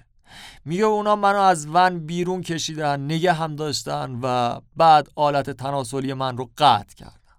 [0.65, 6.37] میگه اونا منو از ون بیرون کشیدن نگه هم داشتن و بعد آلت تناسلی من
[6.37, 7.35] رو قطع کردن.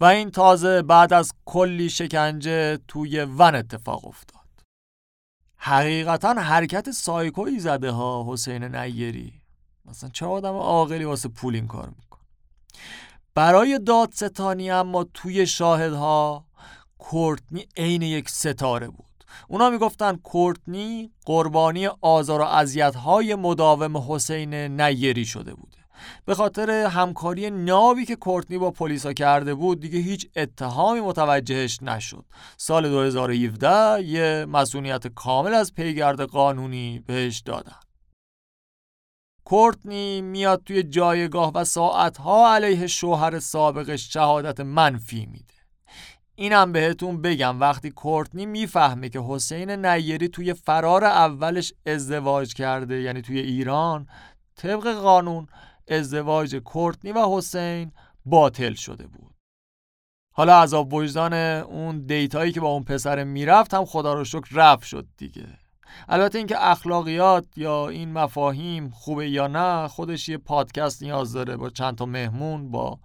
[0.00, 4.40] و این تازه بعد از کلی شکنجه توی ون اتفاق افتاد.
[5.56, 9.43] حقیقتا حرکت سایکویی زده ها حسین نیری
[9.84, 12.18] مثلا چه آدم عاقلی واسه پول این کار میکن
[13.34, 16.44] برای دادستانی اما توی شاهدها
[16.98, 19.04] کورتنی عین یک ستاره بود.
[19.48, 25.78] اونا می‌گفتن کورتنی قربانی آزار و اذیت‌های مداوم حسین نیری شده بوده.
[26.24, 32.24] به خاطر همکاری نابی که کورتنی با پلیسا کرده بود دیگه هیچ اتهامی متوجهش نشد.
[32.56, 37.83] سال 2017 یه مسئولیت کامل از پیگرد قانونی بهش دادن.
[39.44, 45.54] کورتنی میاد توی جایگاه و ساعتها علیه شوهر سابقش شهادت منفی میده.
[46.34, 53.22] اینم بهتون بگم وقتی کورتنی می‌فهمه که حسین نیری توی فرار اولش ازدواج کرده یعنی
[53.22, 54.08] توی ایران
[54.56, 55.46] طبق قانون
[55.88, 57.92] ازدواج کورتنی و حسین
[58.24, 59.34] باطل شده بود.
[60.36, 61.32] حالا عذاب وجدان
[61.62, 65.63] اون دیتایی که با اون پسر می‌رفت هم خدا رو شکر رفت شد دیگه.
[66.08, 71.70] البته اینکه اخلاقیات یا این مفاهیم خوبه یا نه خودش یه پادکست نیاز داره با
[71.70, 72.98] چند تا مهمون با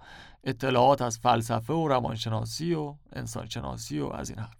[0.43, 4.57] اطلاعات از فلسفه و روانشناسی و انسانشناسی و از این حرف.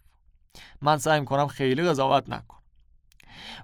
[0.82, 2.60] من سعی کنم خیلی قضاوت نکنم.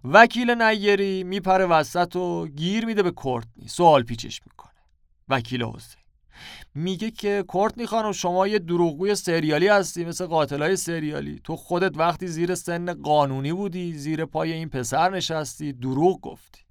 [0.03, 4.71] وکیل نیری میپره وسط و گیر میده به کورتنی سوال پیچش می‌کنه.
[5.29, 6.04] وکیل حسین
[6.77, 11.41] میگه که کورتنی خانم شما یه دروغگوی سریالی هستی مثل قاتلای سریالی.
[11.43, 16.61] تو خودت وقتی زیر سن قانونی بودی زیر پای این پسر نشستی دروغ گفتی.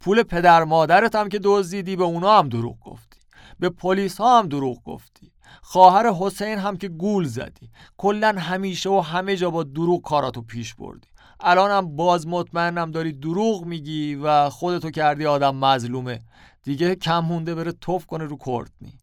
[0.00, 3.20] پول پدر مادرت هم که دزدیدی به اونا هم دروغ گفتی.
[3.58, 5.32] به پلیس ها هم دروغ گفتی.
[5.62, 7.70] خواهر حسین هم که گول زدی.
[7.96, 11.08] کلا همیشه و همه جا با دروغ کاراتو پیش بردی.
[11.40, 16.20] الانم باز مطمئنم داری دروغ میگی و خودتو کردی آدم مظلومه.
[16.62, 18.98] دیگه کم مونده بره توف کنه رو کورتنی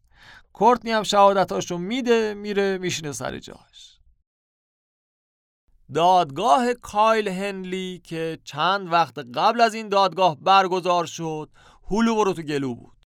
[0.54, 3.98] کورتنی هم شهادتاشو میده میره میشینه سر جاش.
[5.94, 11.50] دادگاه کایل هنلی که چند وقت قبل از این دادگاه برگزار شد
[11.90, 13.06] هلو برو تو گلو بود.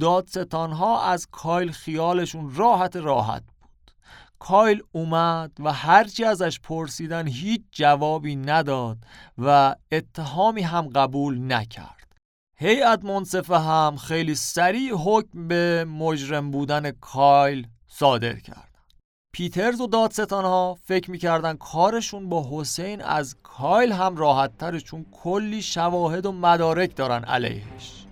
[0.00, 3.90] دادستان ها از کایل خیالشون راحت راحت بود.
[4.38, 8.98] کایل اومد و هرچی ازش پرسیدن هیچ جوابی نداد
[9.38, 11.95] و اتهامی هم قبول نکرد.
[12.58, 18.70] هیئت منصفه هم خیلی سریع حکم به مجرم بودن کایل صادر کرد
[19.32, 25.06] پیترز و دادستان ها فکر می‌کردن کارشون با حسین از کایل هم راحت تره چون
[25.12, 28.06] کلی شواهد و مدارک دارن علیهش.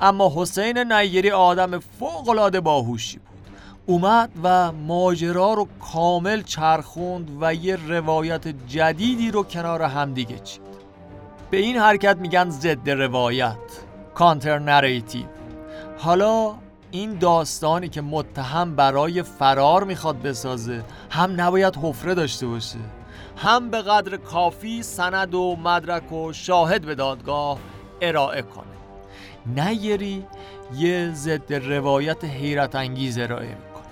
[0.00, 3.28] اما حسین نیری آدم فوقلاده باهوشی بود.
[3.86, 10.61] اومد و ماجرا رو کامل چرخوند و یه روایت جدیدی رو کنار همدیگه چید.
[11.52, 13.56] به این حرکت میگن ضد روایت
[14.14, 15.26] کانتر نریتیو
[15.98, 16.54] حالا
[16.90, 22.78] این داستانی که متهم برای فرار می‌خواد بسازه هم نباید حفره داشته باشه
[23.36, 27.58] هم به قدر کافی سند و مدرک و شاهد به دادگاه
[28.00, 28.64] ارائه کنه.
[29.46, 30.24] نیری
[30.76, 33.84] یه ضد روایت حیرت انگیز ارائه می‌کنه.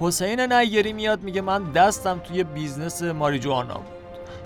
[0.00, 3.94] حسین نیری میاد میگه من دستم توی business ماریجوانا بود.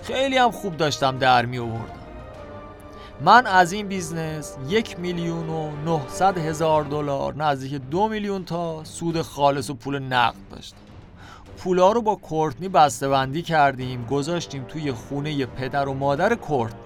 [0.03, 1.59] خیلی هم خوب داشتم درآمد
[3.21, 9.23] من از این business یک میلیون و نهصد هزار دلار نزدیک دو میلیون تا سود
[9.23, 10.77] خالص و پول نقد داشتم.
[11.57, 16.79] پولا رو با کورتنی بسته‌بندی کردیم گذاشتیم توی خونه پدر و مادر کورتنی.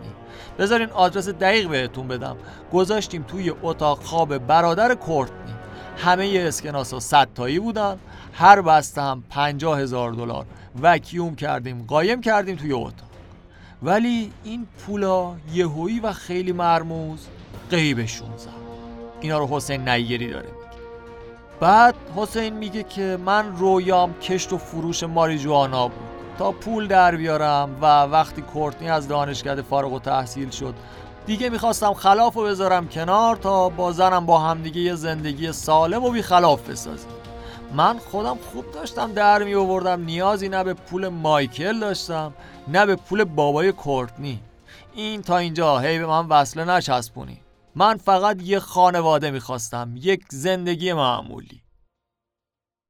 [0.58, 2.36] بذارین آدرس دقیق بهتون بدم.
[2.72, 5.54] گذاشتیم توی اتاق خواب برادر کورتنی.
[5.96, 7.98] همه اسکناس ها صد تایی بودن.
[8.32, 10.46] هر بسته هم پنجاه هزار دلار.
[10.82, 13.11] وکیوم کردیم قایم کردیم توی اتاق.
[13.82, 17.26] ولی این پولا یهویی و خیلی مرموز
[17.70, 18.48] قیبشون زد.
[19.20, 20.82] اینا رو حسین نیری داره میگه.
[21.60, 26.12] بعد حسین میگه که من رویام کشت و فروش ماریجوانا بود.
[26.38, 30.74] تا پول در بیارم و وقتی کورتنی از دانشکده فارغ و تحصیل شد
[31.26, 36.10] دیگه می‌خواستم خلاف رو بذارم کنار تا با زنم با همدیگه یه زندگی سالم و
[36.10, 37.10] بی خلاف بسازیم.
[37.74, 42.32] من خودم خوب داشتم در می آوردم نیازی نه به پول مایکل داشتم.
[42.68, 44.40] نه به پول بابای کورتنی
[44.94, 47.40] این تا اینجا هی به من وصله نچسبونی.
[47.74, 51.62] من فقط یه خانواده می‌خواستم یک زندگی معمولی.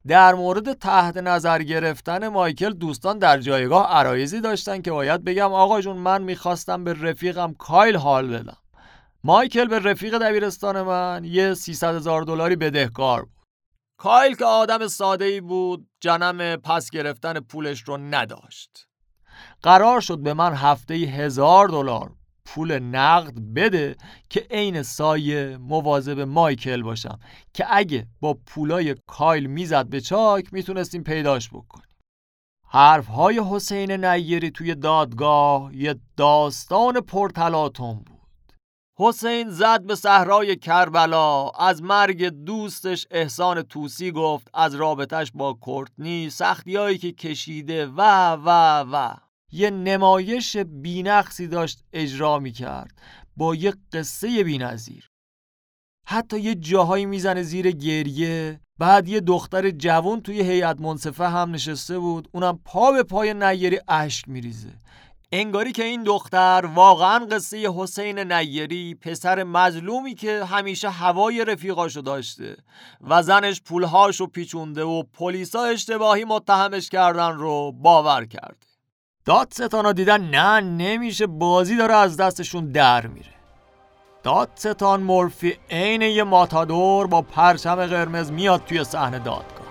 [0.07, 5.81] در مورد تحت نظر گرفتن مایکل دوستان در جایگاه عرایزی داشتن که باید بگم آقا
[5.81, 8.57] جون من می‌خواستم به رفیقم کایل حال بدم.
[9.25, 13.47] مایکل به رفیق دبیرستان من یه 300 هزار دلاری بدهکار بود.
[13.97, 18.89] کایل که آدم ساده ای بود جنم پس گرفتن پولش رو نداشت.
[19.63, 22.13] قرار شد به من هفته هزار دلار
[22.45, 23.97] پول نقد بده
[24.31, 27.19] که عین سایه مواظب مایکل باشم
[27.55, 31.87] که اگه با پولای کایل می‌زد به چاک می‌تونستیم پیداش بکنیم.
[32.69, 38.22] حرف های حسین نیری توی دادگاه یه داستان پرتلاتون بود.
[39.05, 41.49] حسین زد به صحرای کربلا.
[41.49, 48.01] از مرگ دوستش احسان توسی گفت از رابطش با کورتنی سختیایی که کشیده و
[48.33, 48.49] و
[48.93, 49.15] و.
[49.53, 53.01] یه نمایش بینقصی داشت اجرا می‌کرد
[53.37, 55.09] با یه قصه بینظیر.
[56.07, 58.61] حتی یه جاهایی می‌زنه زیر گریه.
[58.79, 62.29] بعد یه دختر جوان توی هیئت منصفه هم نشسته بود.
[62.33, 64.73] اونم پا به پای نیری اشک میریزه.
[65.35, 72.57] انگاری که این دختر واقعا قصه حسین نیری پسر مظلومی که همیشه هوای رفیقاشو داشته
[73.01, 78.67] و زنش پولهاشو پیچونده و پلیسا اشتباهی متهمش کردن رو باور کرده.
[79.25, 83.35] دادستانا دیدن نه نمیشه بازی داره از دستشون در میره.
[84.23, 89.63] دادستان مورفی عین یه ماتادور با پرچم قرمز میاد توی صحنه دادگاه.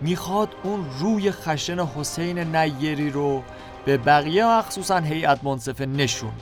[0.00, 3.42] می‌خواد اون روی خشن حسین نیری رو
[3.86, 6.32] به بقیه مخصوصا هیئت منصفه نشون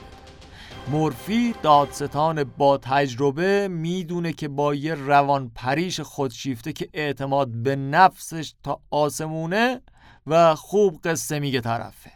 [0.87, 8.53] مورفی دادستان با تجربه می‌دونه که با یه روان پریش خودشیفته که اعتماد به نفسش
[8.63, 9.81] تا آسمونه
[10.27, 12.11] و خوب قصه میگه طرفه.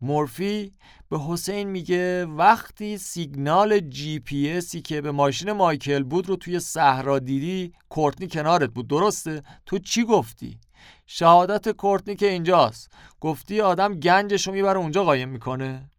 [0.00, 0.72] مورفی
[1.08, 6.60] به حسین میگه وقتی سیگنال جی پی اسی که به ماشین مایکل بود رو توی
[6.60, 8.88] صحرا دیدی کورتنی کنارت بود.
[8.88, 10.58] درسته؟ تو چی گفتی؟
[11.06, 12.92] شهادت کورتنی که اینجاست.
[13.20, 15.90] گفتی آدم گنجشو می‌بره اونجا قایم می‌کنه.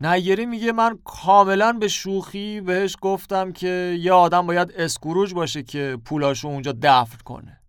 [0.00, 5.98] نیری میگه من کاملا به شوخی بهش گفتم که یه آدم باید اسکروج باشه که
[6.04, 7.60] پولاشو اونجا دفن کنه.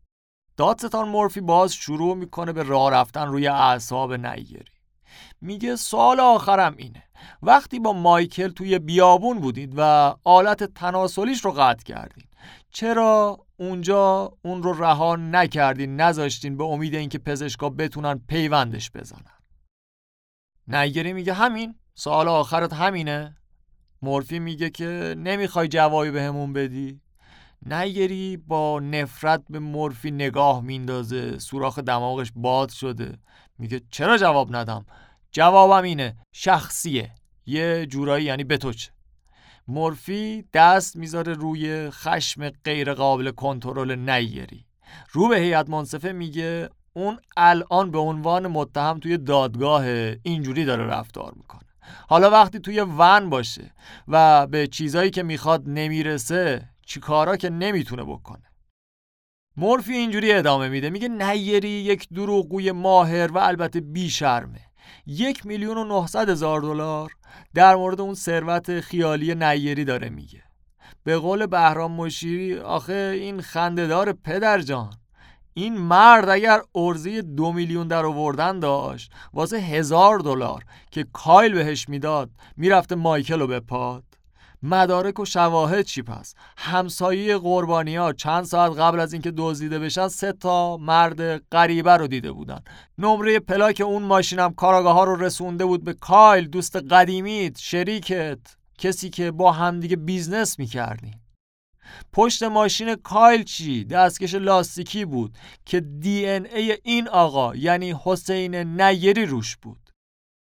[0.58, 4.66] دادستان مورفی باز شروع می‌کنه به راه رفتن روی اعصاب نیری
[5.41, 7.03] میگه سال آخرم اینه.
[7.41, 12.26] وقتی با مایکل توی بیابون بودید و آلت تناسلیش رو قطع کردین
[12.76, 19.39] چرا اونجا اون رو رها نکردین نذاشتین به امید اینکه پزشکا بتونن پیوندش بزنن؟
[20.67, 23.38] نیگری میگه همین سال آخرت همینه.
[24.01, 27.01] مورفی میگه که نمی‌خوای جوابی بهمون به بدی.
[27.65, 31.39] نیگری با نفرت به مورفی نگاه میندازه.
[31.39, 33.17] سوراخ دماغش باد شده.
[33.57, 34.86] میگه چرا جواب ندم؟
[35.32, 37.11] جوابم اینه شخصیه.
[37.45, 38.57] یه جورایی یعنی به
[39.68, 44.66] مورفی دست می‌ذاره روی خشم غیر قابل کنترل نیری
[45.11, 49.86] رو به هیئت منصفه میگه اون الان به عنوان متهم توی دادگاه
[50.24, 51.70] اینجوری داره رفتار می‌کنه.
[52.07, 53.72] حالا وقتی توی ون باشه
[54.07, 58.43] و به چیزایی که می‌خواد نمی‌رسه چیکارا که نمی‌تونه بکنه.
[59.57, 60.89] مورفی اینجوری ادامه میده.
[60.89, 64.61] میگه نیری یک دروغگوی ماهر و البته بیشرمه.
[65.05, 67.11] یک میلیون و نهصد هزار دلار
[67.53, 70.43] در مورد اون ثروت خیالی نیری داره میگه.
[71.03, 74.93] به قول بهرام مشیری آخه این خندهدار پدر جان
[75.53, 81.89] این مرد اگر ارزی دو میلیون در آوردن داشت واسه هزار دلار که کایل بهش
[81.89, 84.03] می‌داد می‌رفته مایکل رو بپاد
[84.66, 90.07] مدارک و شواهد چی پس؟ همسایه قربانی ها چند ساعت قبل از اینکه دزدیده بشن
[90.07, 92.59] سه تا مرد غریبه رو دیده بودن.
[92.97, 96.47] نمره پلاک اون ماشینم کاراگاه ها رو رسونده بود به کایل.
[96.47, 98.39] دوست قدیمیت شریکت.
[98.78, 101.13] کسی که با همدیگه business می‌کردین
[102.13, 109.55] پشت ماشین کایل چی؟ دستکش لاستیکی بود که DNA این آقا یعنی حسین نیری روش
[109.57, 109.84] بود.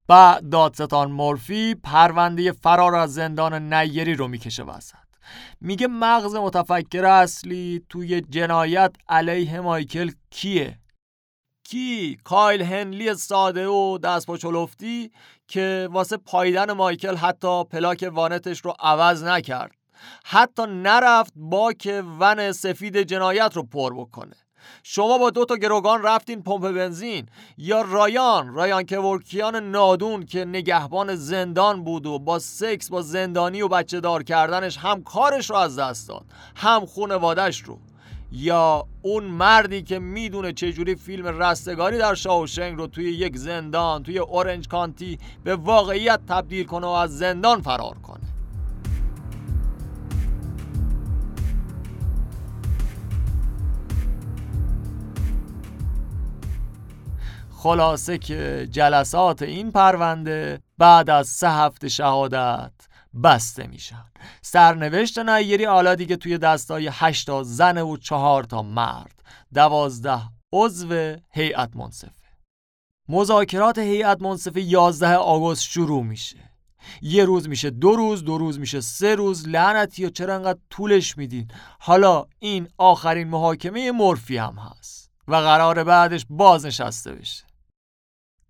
[0.07, 4.95] بعد دادستان مورفی پرونده فرار از زندان نیری رو می‌کشه وسط.
[5.61, 10.79] میگه مغز متفکر اصلی توی جنایت علیه مایکل کیه؟
[11.63, 15.11] کی؟ کایل هنلی ساده و دست با چلفتی
[15.47, 19.71] که واسه پایدن مایکل حتی پلاک وانتش رو عوض نکرد.
[20.25, 24.35] حتی نرفت باک ون سفید جنایت رو پر بکنه.
[24.83, 27.27] شما با دو تا گروگان رفتین پمپ بنزین.
[27.57, 33.67] یا رایان رایان کورکیان نادون که نگهبان زندان بود و با سکس با زندانی و
[33.67, 37.77] بچه دار کردنش هم کارش رو از دست داد هم خونوادش رو.
[38.31, 44.19] یا اون مردی که می‌دونه چجوری فیلم رستگاری در شاوشنگ رو توی یک زندان توی
[44.19, 48.34] اورنج کانتی به واقعیت تبدیل کنه و از زندان فرار کنه.
[57.65, 62.71] خلاصه که جلسات این پرونده بعد از سه هفته شهادت
[63.23, 64.05] بسته میشن.
[64.41, 69.23] سرنوشت نیری حالا دیگه توی دستای هشتا زن و چهار تا مرد.
[69.53, 70.21] دوازده
[70.53, 72.27] عضو هیئت منصفه.
[73.09, 76.51] مذاکرات هیئت منصفه 11 آگوست شروع میشه.
[77.01, 79.47] یه روز میشه دو روز دو روز میشه سه روز.
[79.47, 81.47] لعنتی و چرا انقدر طولش میدین؟
[81.79, 87.54] حالا این آخرین محاکمه مورفی هم هست و قرار بعدش بازنشسته بشه.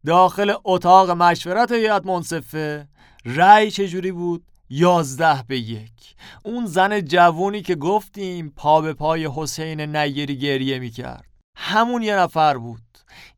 [0.06, 2.88] داخل اتاق مشورت هیئت منصفه
[3.26, 6.16] رأی چجوری بود؟ یازده به یک.
[6.44, 11.26] اون زن جوونی که گفتیم پا به پای حسین نیری گریه می‌کرد.
[11.56, 12.82] همون یه نفر بود.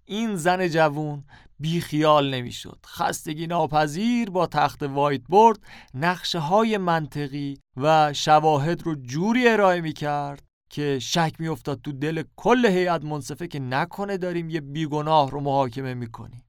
[0.05, 1.23] این زن جوون
[1.59, 2.79] بیخیال نمی‌شد.
[2.85, 5.59] خستگی ناپذیر با تخت وایت بورد
[5.93, 12.65] نقشه های منطقی و شواهد رو جوری ارائه می‌کرد که شک میافتاد تو دل کل
[12.65, 16.43] هیئت منصفه که نکنه داریم یه بیگناه رو محاکمه می‌کنیم.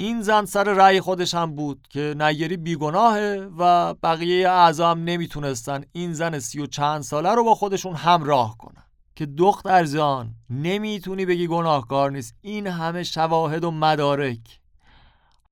[0.00, 5.84] این زن سر رأی خودش هم بود که نیری بیگناهه و بقیه اعضا هم نمی‌تونستن
[5.92, 8.84] این زن سی و چند ساله رو با خودشون همراه کنن.
[9.16, 12.34] که دختر جان نمی‌تونی بگی گناهکار نیست.
[12.40, 14.60] این همه شواهد و مدارک.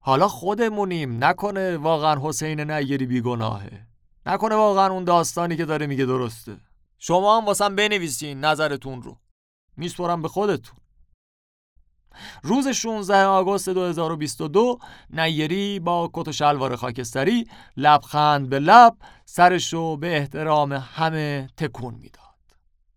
[0.00, 1.24] حالا خودمونیم.
[1.24, 3.86] نکنه واقعا حسین نیری بیگناهه.
[4.26, 6.56] نکنه واقعا اون داستانی که داره میگه درسته.
[6.98, 9.16] شما هم واسم بنویسین نظرتون رو.
[9.76, 10.78] میسپرم به خودتون.
[12.42, 14.78] روز 16 آگوست 2022
[15.10, 17.46] نیری با کت و شلوار خاکستری
[17.76, 22.28] لبخند به لب سرشو به احترام همه تکون می‌داد.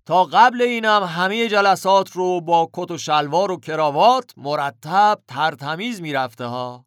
[0.06, 6.46] تا قبل اینم همه جلسات رو با کت و شلوار و کراوات مرتب ترتمیز می‌رفته
[6.46, 6.86] ها.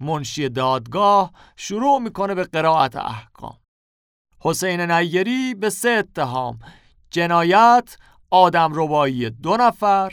[0.00, 3.56] منشی دادگاه شروع می‌کنه به قرائت احکام.
[4.40, 6.58] حسین نیری به سه اتهام.
[7.10, 7.96] جنایت
[8.30, 10.12] آدم ربایی دو نفر.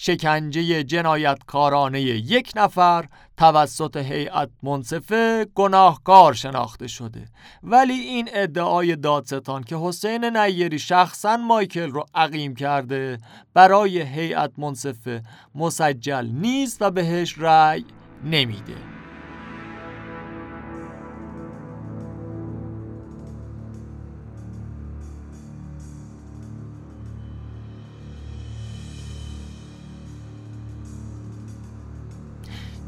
[0.00, 7.24] شکنجه جنایتکارانه یک نفر توسط هیئت منصفه گناهکار شناخته شده.
[7.62, 13.18] ولی این ادعای دادستان که حسین نیری شخصا مایکل رو عقیم کرده
[13.54, 15.22] برای هیئت منصفه
[15.54, 17.84] مسجل نیست و بهش رأی
[18.24, 18.97] نمیده.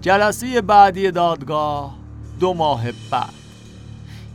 [0.01, 1.95] جلسه بعدی دادگاه
[2.41, 3.31] دو ماه بعد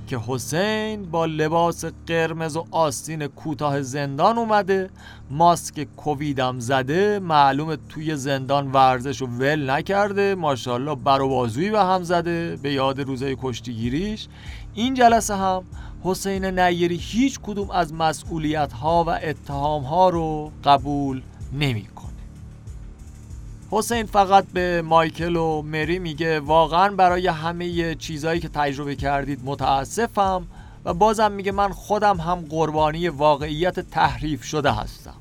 [0.07, 4.89] که حسین با لباس قرمز و آستین کوتاه زندان اومده
[5.29, 11.83] ماسک کوویدم زده معلومه توی زندان ورزش و ول نکرده ماشاءالله بر و بازویی به
[11.83, 14.27] هم زده به یاد روزای کشتیگیریش.
[14.73, 15.63] این جلسه هم
[16.03, 21.21] حسین نیری هیچ کدوم از مسئولیت ها و اتهام ها رو قبول
[21.53, 21.87] نمی
[23.77, 30.47] حسین فقط به مایکل و مری میگه واقعا برای همه چیزهایی که تجربه کردید متاسفم
[30.85, 35.15] و بازم میگه من خودم هم قربانی واقعیت تحریف شده هستم.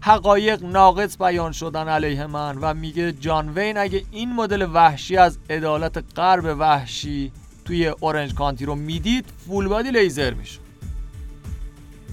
[0.00, 5.38] حقایق ناقص بیان شدن علیه من و میگه جان وین اگه این مدل وحشی از
[5.50, 7.32] عدالت غرب وحشی
[7.64, 10.60] توی اورنج کانتی رو می‌دید فول بادی لیزر میشه.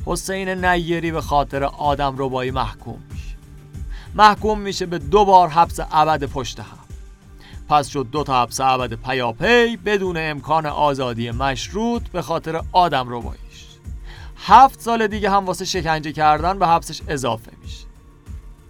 [0.05, 3.06] حسین نیری به خاطر آدم ربایی محکوم.
[4.17, 6.77] محکوم میشه به دو بار حبس ابد پشت هم.
[7.69, 13.65] پس شد دو تا حبس ابد پیاپی بدون امکان آزادی مشروط به خاطر آدم رباییش
[14.37, 17.85] هفت سال دیگه هم واسه شکنجه کردن به حبسش اضافه میشه.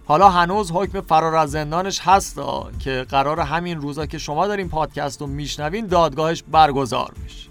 [0.06, 5.20] حالا هنوز حکم فرار از زندانش هستا که قرار همین روزا که شما دارین پادکست
[5.20, 7.48] رو میشنوین دادگاهش برگزار بشه.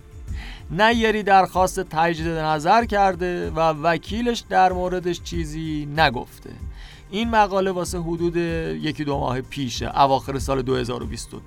[0.72, 6.50] نیری درخواست تجدید نظر کرده و وکیلش در موردش چیزی نگفته.
[7.12, 11.42] این مقاله واسه حدود یکی دو ماه پیشه اواخر سال 2022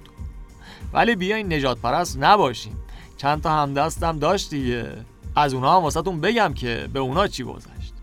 [0.93, 2.73] ولی بیاین نجات پرست نباشین
[3.21, 4.93] چند تا همدستم داشت دیگه.
[5.37, 7.95] از اونا هم واسه بگم که به اونا چی گذشت.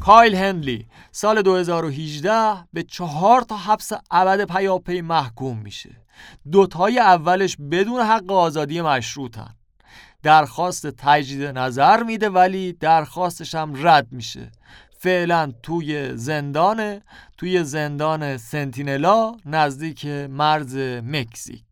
[0.00, 5.90] کایل هندلی سال 2018 به چهار تا حبس ابد پیاپی محکوم میشه.
[6.52, 9.59] دوتای اولش بدون حق آزادی مشروطن.
[10.22, 14.52] درخواست تجدید نظر میده ولی درخواستش هم رد میشه.
[14.98, 17.00] فعلا توی زندان
[17.38, 21.64] توی زندان سنتینلا نزدیک مرز مکزیک.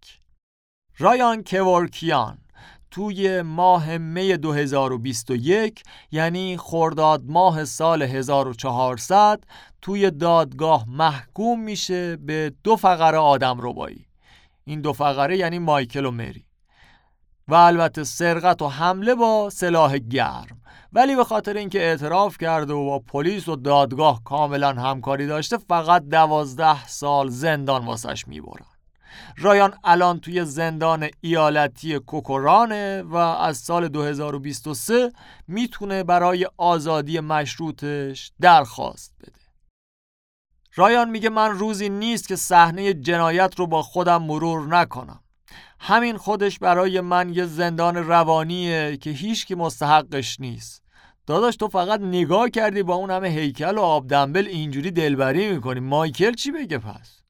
[0.99, 2.39] رایان کورکیان
[2.91, 9.45] توی ماه می 2021 یعنی خرداد ماه سال 1400
[9.83, 14.07] توی دادگاه محکوم میشه به دو فقره آدم ربایی.
[14.65, 16.48] این دو فقره یعنی مایکل و مری.
[17.49, 20.61] و البته سرقت و حمله با سلاح گرم.
[20.93, 26.03] ولی به خاطر اینکه اعتراف کرده و با پلیس و دادگاه کاملا همکاری داشته فقط
[26.03, 28.67] دوازده سال زندان واسش می‌برن.
[29.37, 35.13] رایان الان توی زندان ایالتی کوکورانه و از سال 2023
[35.49, 39.33] می‌تونه برای آزادی مشروطش درخواست بده.
[40.75, 45.21] رایان میگه من روزی نیست که صحنه جنایت رو با خودم مرور نکنم.
[45.81, 50.83] همین خودش برای من یه زندان روانیه که هیچ که مستحقش نیست.
[51.27, 55.81] داداش تو فقط نگاه کردی با اون همه هیکل و آب دنبل اینجوری دلبری می‌کنی.
[55.81, 57.21] مایکل چی بگه پس؟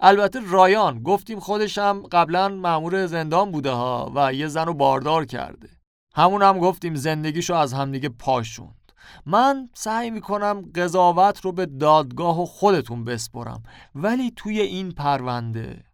[0.00, 5.24] البته رایان گفتیم خودش هم قبلا مأمور زندان بوده ها و یه زن رو باردار
[5.24, 5.68] کرده.
[6.14, 8.92] همون هم گفتیم زندگیشو از همدیگه پاشوند.
[9.26, 13.62] من سعی می‌کنم قضاوت رو به دادگاه و خودتون بسپرم.
[13.94, 15.84] ولی توی این پرونده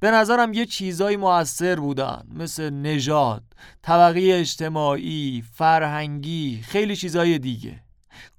[0.00, 3.42] به نظرم یه چیزایی موثر بودن مثل نژاد،
[3.82, 7.80] طبقه اجتماعی، فرهنگی، خیلی چیزای دیگه.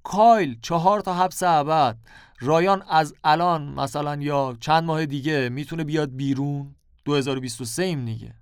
[0.02, 1.96] کایل چهار تا حبس ابد.
[2.40, 6.76] رایان از الان مثلا یا چند ماه دیگه می‌تونه بیاد بیرون.
[7.04, 8.34] 2023 ایم دیگه.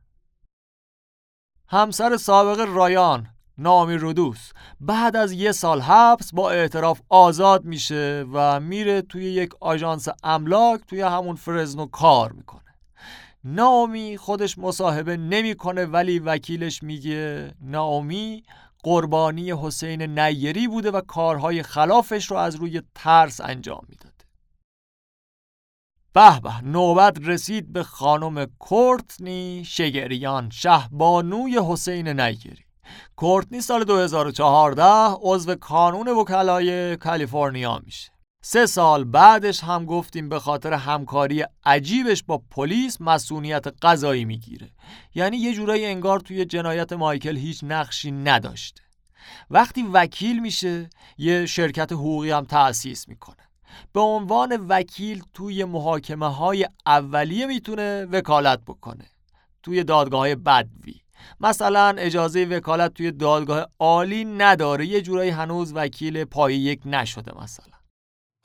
[1.68, 3.26] همسر سابق رایان
[3.58, 4.50] نامی رودوس.
[4.80, 10.80] بعد از یه سال حبس با اعتراف آزاد میشه و میره توی یک آژانس املاک
[10.86, 12.63] توی همون فرزنو کار می‌کنه.
[13.44, 18.42] نامی خودش مصاحبه نمی‌کنه ولی وکیلش میگه نامی
[18.82, 24.14] قربانی حسین نیری بوده و کارهای خلافش رو از روی ترس انجام می‌داده.
[26.12, 32.64] به به نوبت رسید به خانم کورتنی شگریان شهبانوی حسین نیری
[33.16, 34.84] کورتنی سال 2014
[35.20, 38.13] عضو کانون وکلای کالیفرنیا میشه.
[38.46, 44.70] سه سال بعدش هم گفتیم به خاطر همکاری عجیبش با پلیس مسئولیت قضایی می‌گیره.
[45.14, 48.82] یعنی یه جورایی انگار توی جنایت مایکل هیچ نقشی نداشته.
[49.50, 53.48] وقتی وکیل میشه یه شرکت حقوقی هم تأسیس می‌کنه.
[53.92, 59.06] به عنوان وکیل توی محاکمه های اولیه می‌تونه وکالت بکنه.
[59.62, 60.94] توی دادگاه بدوی.
[61.40, 64.86] مثلا اجازه وکالت توی دادگاه عالی نداره.
[64.86, 67.73] یه جورایی هنوز وکیل پای یک نشده مثلا.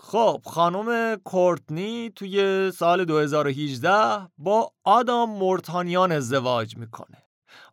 [0.01, 7.17] خب خانم کورتنی توی سال 2018 با آدام مورتانیان ازدواج می‌کنه.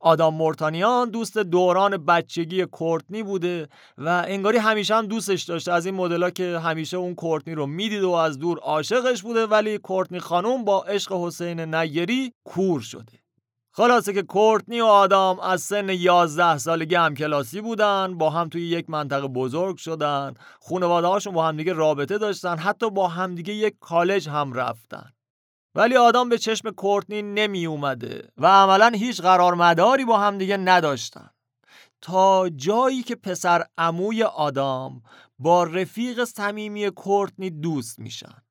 [0.01, 5.73] آدام مورتانیان دوست دوران بچگی کورتنی بوده و انگاری همیشه هم دوستش داشته.
[5.73, 9.79] از این مدلا که همیشه اون کورتنی رو می‌دید و از دور عاشقش بوده ولی
[9.79, 13.26] کورتنی خانم با عشق حسین نیری کور شده.
[13.77, 18.69] خلاصه که کورتنی و آدام از سن 11 سالگی هم کلاسی بودن با هم توی
[18.69, 24.29] یک منطقه بزرگ شدن خانواده هاشون با همدیگه رابطه داشتن حتی با همدیگه یک کالج
[24.29, 25.13] هم رفتن.
[25.75, 31.31] ولی آدام به چشم کورتنی نمی اومده و عملا هیچ قرار مداری با همدیگه نداشتن.
[32.01, 35.03] تا جایی که پسر عموی آدام
[35.39, 38.46] با رفیق صمیمی کورتنی دوست میشن.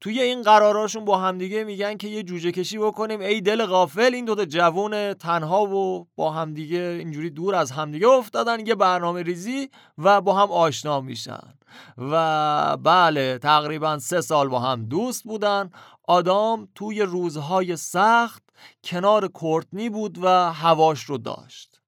[0.00, 3.20] توی این قراراشون با همدیگه میگن که یه جوجه کشی بکنیم.
[3.20, 8.66] ای دل غافل این دوتا جوون تنها و با همدیگه اینجوری دور از همدیگه افتادن
[8.66, 11.54] یه برنامه ریزی و با هم آشنا میشن.
[11.98, 15.70] و بله تقریبا سه سال با هم دوست بودن.
[16.08, 18.42] آدام توی روزهای سخت
[18.84, 21.80] کنار کورتنی بود و هواش رو داشت.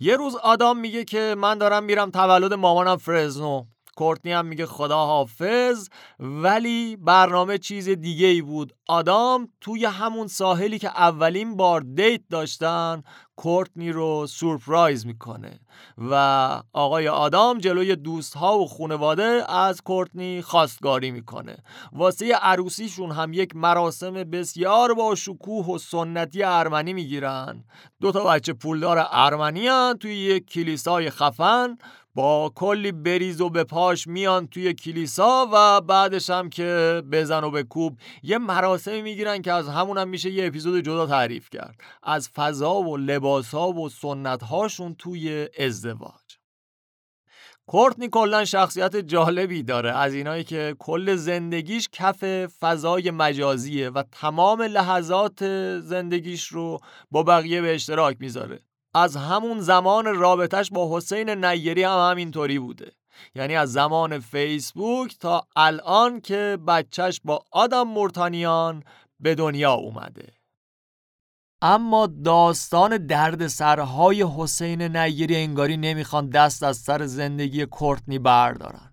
[0.00, 3.64] یه روز آدام میگه که من دارم میرم تولد مامانم فرزنو.
[3.96, 5.88] کورتنی هم میگه خدا حافظ
[6.20, 8.72] ولی برنامه چیز دیگه ای بود.
[8.88, 13.02] آدام توی همون ساحلی که اولین بار دیت داشتن
[13.36, 15.60] کورتنی رو سورپرایز می‌کنه.
[16.10, 21.56] و آقای آدام جلوی دوست ها و خانواده از کورتنی خواستگاری می‌کنه.
[21.92, 27.64] واسه عروسیشون هم یک مراسم بسیار با شکوه و سنتی ارمنی می‌گیرن.
[28.00, 31.78] دو تا بچه پولدار ارمنی توی یک کلیسای خفن.
[32.14, 37.50] با کلی بریز و به پاش میان توی کلیسا و بعدش هم که بزن و
[37.50, 41.80] به کوب یه مراسمی می‌گیرن که از همون میشه یه اپیزود جدا تعریف کرد.
[42.02, 46.12] از فضا و لباس ها و سنت هاشون توی ازدواج.
[47.66, 54.62] کورتنی کلا شخصیت جالبی داره از اینایی که کل زندگیش کف فضای مجازیه و تمام
[54.62, 55.44] لحظات
[55.80, 56.78] زندگیش رو
[57.10, 58.60] با بقیه به اشتراک می‌ذاره.
[58.94, 62.92] از همون زمان رابطش با حسین نیری هم همینطوری بوده.
[63.34, 68.82] یعنی از زمان فیسبوک تا الان که بچهش با آدم مرتانیان
[69.20, 70.32] به دنیا اومده.
[71.62, 78.92] اما داستان درد سرهای حسین نیری انگاری نمی‌خوان دست از سر زندگی کورتنی بردارن.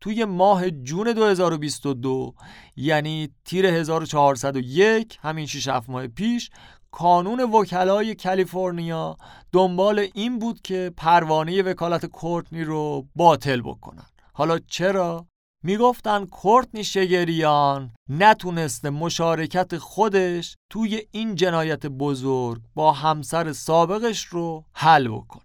[0.00, 2.34] توی ماه جون 2022
[2.76, 6.50] یعنی تیر 1401 همین 6 ماه پیش
[6.98, 9.16] کانون وکلای کالیفرنیا
[9.52, 14.06] دنبال این بود که پروانه وکالت کورتنی رو باطل بکنن.
[14.32, 15.26] حالا چرا؟
[15.64, 25.08] می‌گفتن کورتنی شگریان نتونسته مشارکت خودش توی این جنایت بزرگ با همسر سابقش رو حل
[25.08, 25.42] بکنه.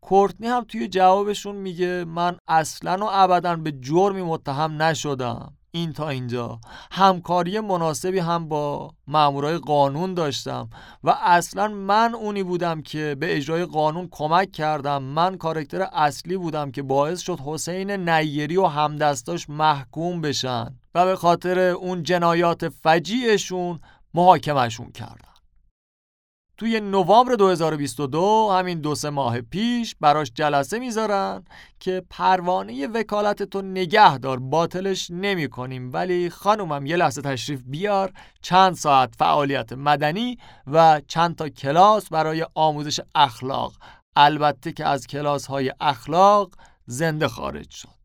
[0.00, 5.57] کورتنی هم توی جوابشون میگه من اصلا و ابدا به جرمی متهم نشدم.
[5.70, 6.60] این تا اینجا.
[6.90, 10.70] همکاری مناسبی هم با مامورای قانون داشتم
[11.04, 15.02] و اصلا من اونی بودم که به اجرای قانون کمک کردم.
[15.02, 21.16] من کارکتر اصلی بودم که باعث شد حسین نیری و همدستاش محکوم بشن و به
[21.16, 23.80] خاطر اون جنایات فجیعشون
[24.14, 25.37] محاکمشون کردم.
[26.58, 31.44] توی نوامبر 2022 همین دو سه ماه پیش براش جلسه می‌ذارن
[31.80, 38.12] که پروانه وکالت تو نگه دار باطلش نمی کنیم ولی خانومم یه لحظه تشریف بیار
[38.42, 43.72] چند ساعت فعالیت مدنی و چند تا کلاس برای آموزش اخلاق.
[44.16, 46.50] البته که از کلاس های اخلاق
[46.86, 47.97] زنده خارج شد.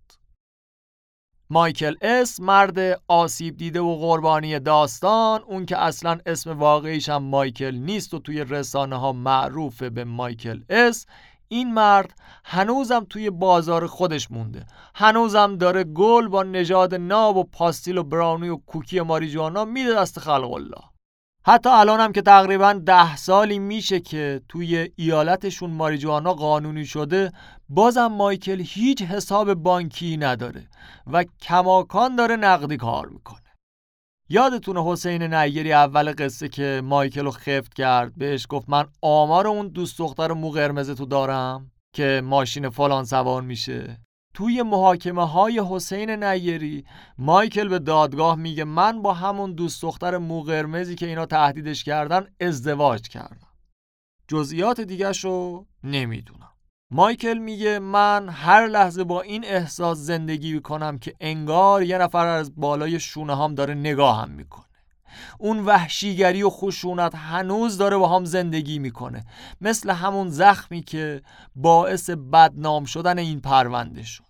[1.50, 5.42] مایکل اس مرد آسیب دیده و قربانی داستان.
[5.42, 10.62] اون که اصلا اسم واقعیش هم مایکل نیست و توی رسانه ها معروفه به مایکل
[10.70, 11.06] اس.
[11.48, 12.14] این مرد
[12.46, 14.66] هنوزم توی بازار خودش مونده.
[14.96, 20.20] هنوزم داره گل با نژاد ناب و پاستیل و براونی و کوکی ماریجوانا میده دست
[20.20, 20.93] خلق الله.
[21.46, 27.32] حتی الان هم که تقریبا ده سالی میشه که توی ایالتشون ماریجوانا قانونی شده
[27.70, 30.68] بازم مایکل هیچ حساب بانکی نداره
[31.08, 33.40] و کماکان داره نقدی کار می‌کنه.
[34.30, 39.68] یادتونه حسین نیری اول قصه که مایکل رو خفت کرد بهش گفت من آمار اون
[39.68, 43.98] دوست دختر مو قرمز تو دارم که ماشین فلان سوار میشه؟
[44.34, 46.86] توی محاکمه های حسین نیری
[47.18, 52.28] مایکل به دادگاه میگه من با همون دوست دختر مو قرمزی که اینا تهدیدش کردن
[52.40, 53.48] ازدواج کردم.
[54.28, 56.50] جزئیات دیگه رو نمی‌دونم.
[56.92, 62.56] مایکل میگه من هر لحظه با این احساس زندگی می‌کنم که انگار یه نفر از
[62.56, 64.66] بالای شونه هم داره نگاهم می‌کنه.
[65.40, 69.26] اون وحشیگری و خشونت هنوز داره با هم زندگی می‌کنه.
[69.62, 71.22] مثل همون زخمی که
[71.56, 74.24] باعث بدنام شدن این پرونده شد.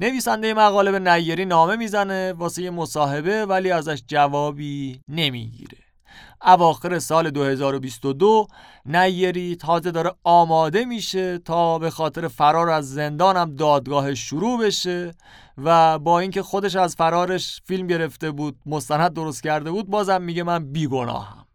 [0.00, 5.78] نویسنده مقاله به نیری نامه می‌زنه واسه یه مصاحبه ولی ازش جوابی نمی‌گیره.
[6.42, 8.46] اواخر سال 2022
[8.86, 15.14] نیری تازه داره آماده میشه تا به خاطر فرار از زندانم دادگاه شروع بشه
[15.58, 20.42] و با اینکه خودش از فرارش فیلم گرفته بود مستند درست کرده بود بازم میگه
[20.42, 21.46] من بیگناهم.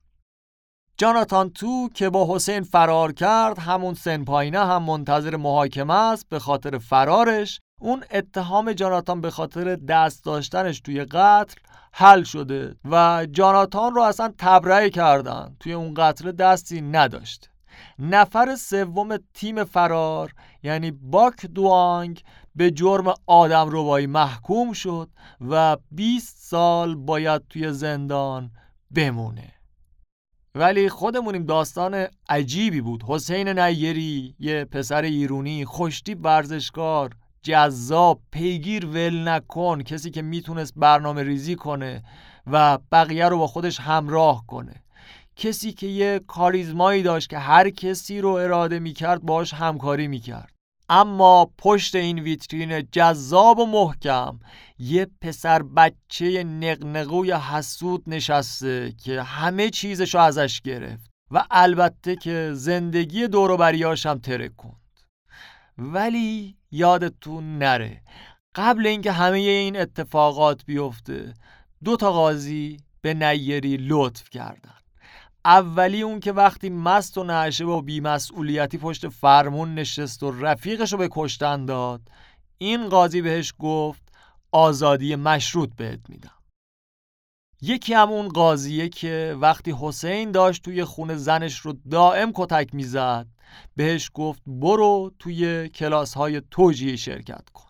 [0.97, 6.39] جاناتان تو که با حسین فرار کرد همون سن پایینه هم منتظر محاکمه است به
[6.39, 7.59] خاطر فرارش.
[7.81, 11.55] اون اتهام جاناتان به خاطر دست داشتنش توی قتل
[11.97, 15.55] حل شده و جاناتان رو اصلا تبرئه کردن.
[15.59, 17.49] توی اون قتل دستی نداشت.
[17.99, 22.23] نفر سوم تیم فرار یعنی باک دوانگ
[22.55, 25.09] به جرم آدم روبایی محکوم شد
[25.49, 28.51] و 20 سال باید توی زندان
[28.95, 29.53] بمونه.
[30.55, 33.03] ولی خودمونیم داستان عجیبی بود.
[33.07, 37.15] حسین نیری یه پسر ایرونی خوشتی ورزشکار
[37.45, 42.03] جذاب پیگیر ول نکن کسی که می‌تونست برنامه ریزی کنه
[42.47, 44.83] و بقیه رو با خودش همراه کنه.
[45.35, 50.51] کسی که یه کاریزمایی داشت که هر کسی رو اراده می‌کرد باش همکاری می‌کرد.
[50.89, 54.39] اما پشت این ویترین جذاب و محکم
[54.79, 63.27] یه پسر بچه نقنقوی حسود نشسته که همه چیزشو ازش گرفت و البته که زندگی
[63.27, 64.75] دوروبریاش هم ترکوند.
[65.77, 68.01] ولی یادتون نره.
[68.55, 71.33] قبل اینکه همه این اتفاقات بیفته
[71.83, 74.75] دو تا قاضی به نیری لطف کردن.
[75.45, 80.97] اولی اون که وقتی مست و نعشه و بیمسئولیتی پشت فرمون نشست و رفیقش رو
[80.97, 82.01] به کشتن داد
[82.57, 84.03] این قاضی بهش گفت
[84.51, 86.31] آزادی مشروط بهت میدم.
[87.61, 93.27] یکی هم اون قاضیه که وقتی حسین داشت توی خونه زنش رو دائم کتک می‌زد
[93.75, 97.65] بهش گفت برو توی کلاس های توجیه شرکت کن.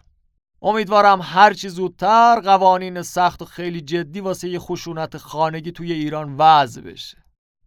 [0.61, 6.81] امیدوارم هرچی زودتر قوانین سخت و خیلی جدی واسه یه خشونت خانگی توی ایران وضع
[6.81, 7.17] بشه.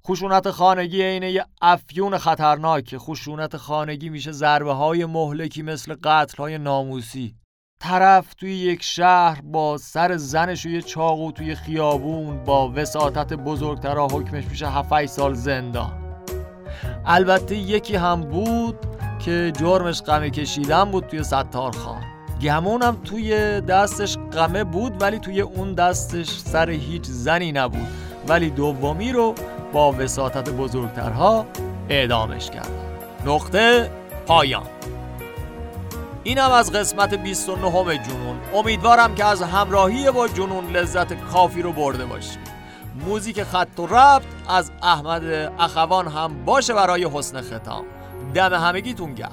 [0.07, 6.59] خشونت خانگی اینه یه افیون خطرناک خشونت خانگی میشه ضربه های مهلکی مثل قتل های
[6.59, 7.35] ناموسی.
[7.81, 14.07] طرف توی یک شهر با سر زنش و یه چاقو توی خیابون با وساطت بزرگترها
[14.07, 16.08] حکمش میشه 7 سال زندان.
[17.11, 18.79] البته یکی هم بود
[19.25, 22.03] که جرمش قمه کشیدن بود توی ستار خان.
[22.43, 27.87] گمون هم توی دستش قمه بود ولی توی اون دستش سر هیچ زنی نبود.
[28.29, 29.35] ولی دومی رو
[29.73, 31.47] با وساطت بزرگترها
[31.89, 32.71] اعدامش کرد.
[33.27, 33.91] نقطه
[34.27, 34.67] پایان.
[36.25, 38.39] اینم از قسمت 29 جنون.
[38.55, 42.58] امیدوارم که از همراهی با جنون لذت کافی رو برده باشید.
[43.07, 47.85] موزیک خط و ربط از احمد اخوان هم باشه برای حسن ختام.
[48.35, 49.33] دم همگیتون گرم.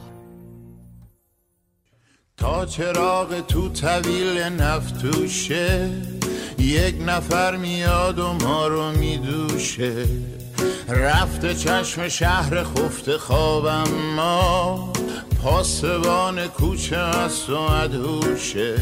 [2.37, 5.89] تا چراغ تو طویل نفتوشه
[6.59, 10.05] یک نفر میاد و ما رو میدوشه.
[10.89, 14.93] رفته چشم شهر خفته خوابم ما
[15.43, 18.75] پاسبان کوچه است و ادهوشه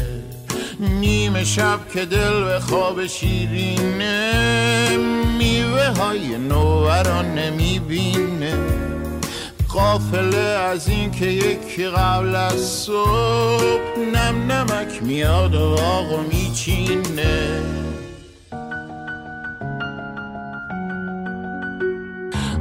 [0.80, 4.96] نیمه شب که دل به خواب شیرینه
[5.38, 8.54] میوه های نووران نمی‌بینه.
[9.68, 17.62] قافله از این که یکی قبل از صبح نم نمک میاد و آقا میچینه.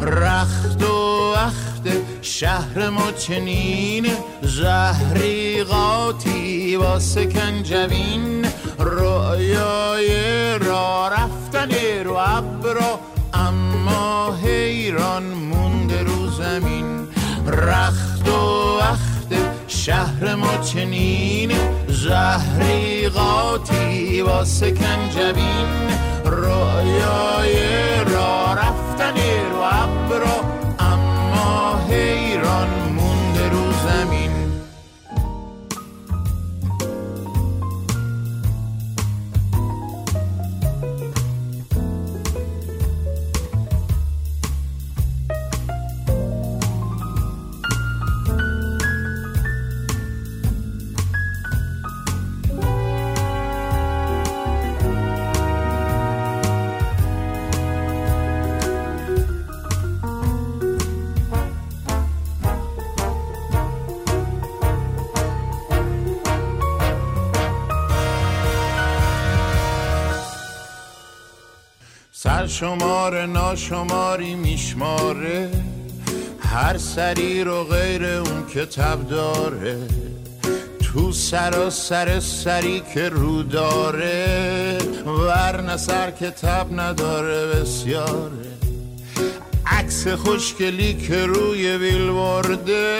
[0.05, 4.07] رخت و وقت شهر ما چنین
[4.41, 8.45] زهری قاطی با سکنجبین
[8.79, 10.09] رویای
[10.59, 11.69] را رفتن
[12.05, 12.99] رو ابرا
[13.33, 17.07] اما حیران مونده رو زمین.
[17.47, 21.51] رخت و وقت شهر ما چنین
[21.87, 25.67] زهری قاطی با سکنجبین
[26.25, 27.55] رویای
[28.05, 28.92] را رفتن
[29.51, 30.52] رو ابرا
[72.47, 75.51] سرشمار ناشماری میشماره.
[76.39, 79.77] هر سری رو غیر اون که تب داره.
[80.83, 84.77] تو سر سر سری که رو داره.
[85.05, 88.47] ورن سر که تب نداره بسیاره.
[89.65, 92.97] عکس خوشگلی که روی بیل برده.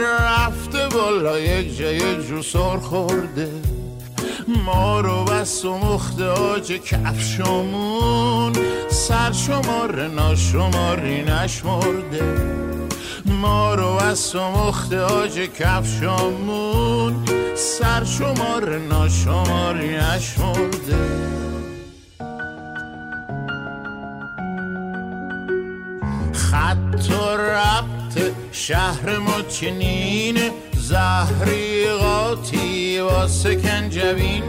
[0.00, 3.71] رفته بالا یک جای جو سر خورده.
[4.64, 8.52] ما رو بس و مخت آج کفشمون.
[8.90, 12.24] سر شمار ناشماری نشمرده.
[13.24, 17.24] ما رو بس و مخت آج کفشمون.
[17.54, 21.32] سر شمار ناشماری نشمرده.
[26.32, 30.38] خط و ربط شهر ما چنین
[30.82, 34.42] زهری قاطی و سکنجبین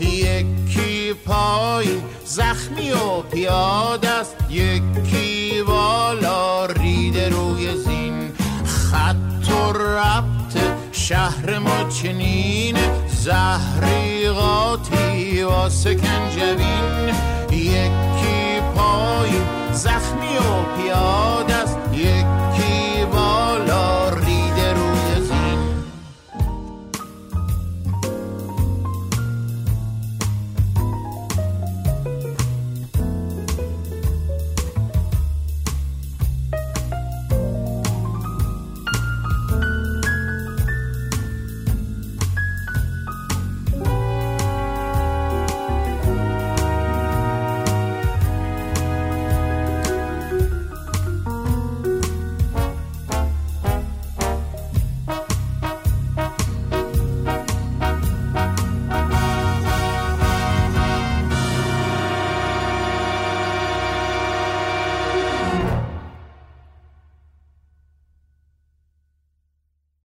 [0.00, 1.86] یکی پای
[2.24, 8.32] زخمی و پیاده است یکی بالا ریده روی زین.
[8.66, 10.56] خط و ربط
[10.92, 12.76] شهر ما چنین.
[13.08, 17.14] زهری قاطی و سکنجبین
[17.50, 19.30] یکی پای
[19.72, 21.75] زخمی و پیاده است